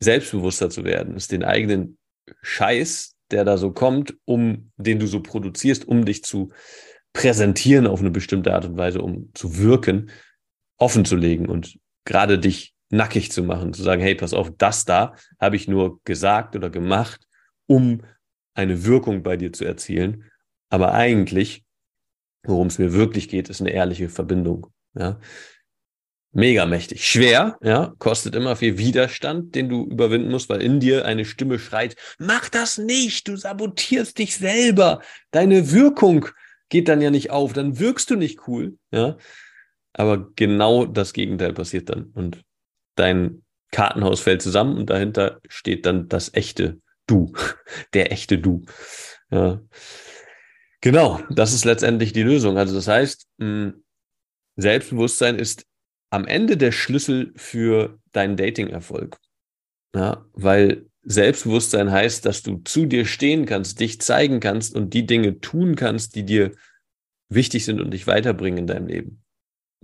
selbstbewusster 0.00 0.70
zu 0.70 0.84
werden, 0.84 1.16
ist 1.16 1.32
den 1.32 1.44
eigenen 1.44 1.98
Scheiß, 2.42 3.16
der 3.30 3.44
da 3.44 3.56
so 3.56 3.72
kommt, 3.72 4.16
um 4.24 4.70
den 4.76 4.98
du 4.98 5.06
so 5.06 5.20
produzierst, 5.20 5.86
um 5.88 6.04
dich 6.04 6.22
zu 6.22 6.52
präsentieren 7.12 7.86
auf 7.86 8.00
eine 8.00 8.10
bestimmte 8.10 8.52
Art 8.52 8.66
und 8.66 8.76
Weise, 8.76 9.00
um 9.00 9.30
zu 9.34 9.58
wirken, 9.58 10.10
offen 10.78 11.04
zu 11.04 11.16
legen 11.16 11.46
und 11.46 11.78
gerade 12.04 12.38
dich 12.38 12.73
nackig 12.90 13.32
zu 13.32 13.42
machen, 13.42 13.72
zu 13.72 13.82
sagen, 13.82 14.02
hey, 14.02 14.14
pass 14.14 14.34
auf, 14.34 14.50
das 14.56 14.84
da 14.84 15.14
habe 15.40 15.56
ich 15.56 15.68
nur 15.68 16.00
gesagt 16.04 16.56
oder 16.56 16.70
gemacht, 16.70 17.26
um 17.66 18.02
eine 18.54 18.84
Wirkung 18.84 19.22
bei 19.22 19.36
dir 19.36 19.52
zu 19.52 19.64
erzielen. 19.64 20.30
Aber 20.68 20.92
eigentlich, 20.94 21.64
worum 22.44 22.68
es 22.68 22.78
mir 22.78 22.92
wirklich 22.92 23.28
geht, 23.28 23.48
ist 23.48 23.60
eine 23.60 23.70
ehrliche 23.70 24.08
Verbindung. 24.08 24.68
Ja, 24.94 25.18
mega 26.32 26.66
mächtig. 26.66 27.06
Schwer, 27.06 27.56
ja, 27.62 27.94
kostet 27.98 28.34
immer 28.34 28.56
viel 28.56 28.78
Widerstand, 28.78 29.54
den 29.54 29.68
du 29.68 29.84
überwinden 29.86 30.30
musst, 30.30 30.48
weil 30.48 30.62
in 30.62 30.80
dir 30.80 31.04
eine 31.04 31.24
Stimme 31.24 31.58
schreit, 31.58 31.96
mach 32.18 32.48
das 32.48 32.78
nicht, 32.78 33.28
du 33.28 33.36
sabotierst 33.36 34.18
dich 34.18 34.36
selber. 34.36 35.00
Deine 35.30 35.72
Wirkung 35.72 36.26
geht 36.68 36.88
dann 36.88 37.00
ja 37.00 37.10
nicht 37.10 37.30
auf, 37.30 37.52
dann 37.52 37.78
wirkst 37.78 38.10
du 38.10 38.16
nicht 38.16 38.46
cool, 38.46 38.76
ja. 38.92 39.16
Aber 39.92 40.32
genau 40.34 40.86
das 40.86 41.12
Gegenteil 41.12 41.52
passiert 41.52 41.88
dann 41.88 42.06
und 42.14 42.44
dein 42.94 43.42
Kartenhaus 43.70 44.20
fällt 44.20 44.42
zusammen 44.42 44.78
und 44.78 44.90
dahinter 44.90 45.40
steht 45.48 45.86
dann 45.86 46.08
das 46.08 46.32
echte 46.34 46.80
Du, 47.06 47.32
der 47.94 48.12
echte 48.12 48.38
Du. 48.38 48.64
Ja. 49.30 49.60
Genau, 50.80 51.20
das 51.30 51.54
ist 51.54 51.64
letztendlich 51.64 52.12
die 52.12 52.22
Lösung. 52.22 52.58
Also 52.58 52.74
das 52.74 52.88
heißt, 52.88 53.26
Selbstbewusstsein 54.56 55.38
ist 55.38 55.66
am 56.10 56.26
Ende 56.26 56.56
der 56.56 56.72
Schlüssel 56.72 57.32
für 57.36 57.98
deinen 58.12 58.36
Dating-Erfolg. 58.36 59.18
Ja, 59.94 60.26
weil 60.32 60.86
Selbstbewusstsein 61.02 61.90
heißt, 61.90 62.24
dass 62.24 62.42
du 62.42 62.58
zu 62.64 62.86
dir 62.86 63.04
stehen 63.04 63.46
kannst, 63.46 63.80
dich 63.80 64.00
zeigen 64.00 64.40
kannst 64.40 64.74
und 64.74 64.94
die 64.94 65.06
Dinge 65.06 65.40
tun 65.40 65.74
kannst, 65.74 66.14
die 66.14 66.24
dir 66.24 66.52
wichtig 67.28 67.64
sind 67.64 67.80
und 67.80 67.90
dich 67.90 68.06
weiterbringen 68.06 68.58
in 68.58 68.66
deinem 68.66 68.86
Leben. 68.86 69.23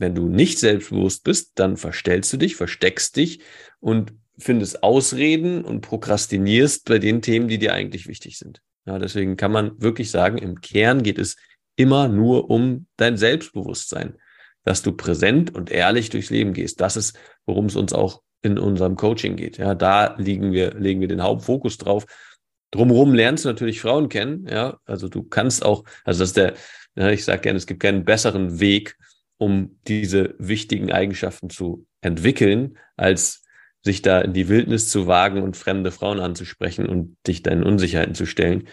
Wenn 0.01 0.15
du 0.15 0.29
nicht 0.29 0.59
selbstbewusst 0.59 1.25
bist, 1.25 1.53
dann 1.55 1.77
verstellst 1.77 2.33
du 2.33 2.37
dich, 2.37 2.57
versteckst 2.57 3.17
dich 3.17 3.41
und 3.79 4.13
findest 4.39 4.83
Ausreden 4.83 5.65
und 5.65 5.83
prokrastinierst 5.83 6.87
bei 6.87 6.99
den 6.99 7.23
Themen, 7.23 7.49
die 7.49 7.59
dir 7.59 7.75
eigentlich 7.75 8.09
wichtig 8.09 8.39
sind. 8.39 8.63
Ja, 8.87 8.99
deswegen 8.99 9.37
kann 9.37 9.53
man 9.53 9.81
wirklich 9.81 10.11
sagen, 10.11 10.39
im 10.39 10.61
Kern 10.61 11.03
geht 11.03 11.19
es 11.19 11.37
immer 11.77 12.09
nur 12.09 12.51
um 12.51 12.87
dein 12.97 13.17
Selbstbewusstsein 13.17 14.17
dass 14.65 14.83
du 14.83 14.93
präsent 14.93 15.55
und 15.55 15.71
ehrlich 15.71 16.11
durchs 16.11 16.31
Leben 16.31 16.53
gehst. 16.53 16.81
Das 16.81 16.97
ist, 16.97 17.19
worum 17.47 17.67
es 17.67 17.77
uns 17.77 17.93
auch 17.93 18.23
in 18.43 18.59
unserem 18.59 18.97
Coaching 18.97 19.37
geht. 19.37 19.59
Ja, 19.59 19.75
da 19.75 20.15
liegen 20.17 20.53
wir, 20.53 20.75
legen 20.75 21.01
wir 21.01 21.09
den 21.09 21.23
Hauptfokus 21.23 21.79
drauf. 21.79 22.07
Drumherum 22.71 23.15
lernst 23.15 23.45
du 23.45 23.49
natürlich 23.49 23.81
Frauen 23.81 24.09
kennen. 24.09 24.47
Ja, 24.49 24.79
also 24.85 25.09
du 25.09 25.23
kannst 25.23 25.65
auch, 25.65 25.85
also 26.05 26.21
das 26.21 26.31
ist 26.31 26.37
der, 26.37 26.55
ja, 26.97 27.11
ich 27.11 27.25
sage 27.25 27.43
gerne, 27.43 27.57
es 27.57 27.67
gibt 27.67 27.81
keinen 27.81 28.05
besseren 28.05 28.61
Weg, 28.61 28.97
um 29.41 29.79
diese 29.89 30.35
wichtigen 30.39 30.93
Eigenschaften 30.93 31.49
zu 31.49 31.87
entwickeln, 32.03 32.77
als 32.99 33.43
sich 33.83 34.03
da 34.03 34.21
in 34.21 34.35
die 34.35 34.51
Wildnis 34.51 34.91
zu 34.91 35.07
wagen 35.07 35.43
und 35.43 35.57
fremde 35.57 35.91
Frauen 35.91 36.21
anzusprechen 36.21 36.87
und 36.87 37.17
dich 37.27 37.43
deinen 37.43 37.63
Unsicherheiten 37.63 38.15
zu 38.15 38.27
stellen. 38.27 38.69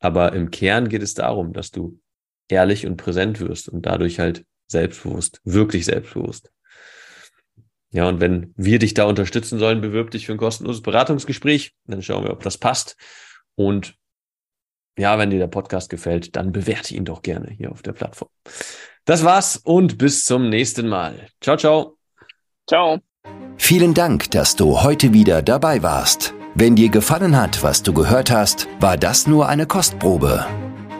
Aber 0.00 0.32
im 0.32 0.50
Kern 0.50 0.88
geht 0.88 1.02
es 1.02 1.12
darum, 1.12 1.52
dass 1.52 1.70
du 1.70 2.00
ehrlich 2.48 2.86
und 2.86 2.96
präsent 2.96 3.38
wirst 3.40 3.68
und 3.68 3.84
dadurch 3.84 4.18
halt 4.18 4.46
selbstbewusst, 4.66 5.42
wirklich 5.44 5.84
selbstbewusst. 5.84 6.50
Ja, 7.90 8.08
und 8.08 8.22
wenn 8.22 8.54
wir 8.56 8.78
dich 8.78 8.94
da 8.94 9.04
unterstützen 9.04 9.58
sollen, 9.58 9.82
bewirb 9.82 10.10
dich 10.10 10.24
für 10.24 10.32
ein 10.32 10.38
kostenloses 10.38 10.80
Beratungsgespräch. 10.80 11.74
Dann 11.84 12.00
schauen 12.00 12.24
wir, 12.24 12.32
ob 12.32 12.42
das 12.42 12.56
passt. 12.56 12.96
Und 13.56 13.94
ja, 14.96 15.18
wenn 15.18 15.28
dir 15.28 15.38
der 15.38 15.48
Podcast 15.48 15.90
gefällt, 15.90 16.34
dann 16.34 16.52
bewerte 16.52 16.94
ihn 16.94 17.04
doch 17.04 17.20
gerne 17.20 17.50
hier 17.50 17.70
auf 17.70 17.82
der 17.82 17.92
Plattform. 17.92 18.30
Das 19.08 19.24
war's 19.24 19.58
und 19.64 19.96
bis 19.96 20.26
zum 20.26 20.50
nächsten 20.50 20.86
Mal. 20.86 21.28
Ciao, 21.40 21.56
ciao. 21.56 21.96
Ciao. 22.68 22.98
Vielen 23.56 23.94
Dank, 23.94 24.30
dass 24.32 24.54
du 24.54 24.82
heute 24.82 25.14
wieder 25.14 25.40
dabei 25.40 25.82
warst. 25.82 26.34
Wenn 26.54 26.76
dir 26.76 26.90
gefallen 26.90 27.34
hat, 27.34 27.62
was 27.62 27.82
du 27.82 27.94
gehört 27.94 28.30
hast, 28.30 28.68
war 28.80 28.98
das 28.98 29.26
nur 29.26 29.48
eine 29.48 29.64
Kostprobe. 29.64 30.44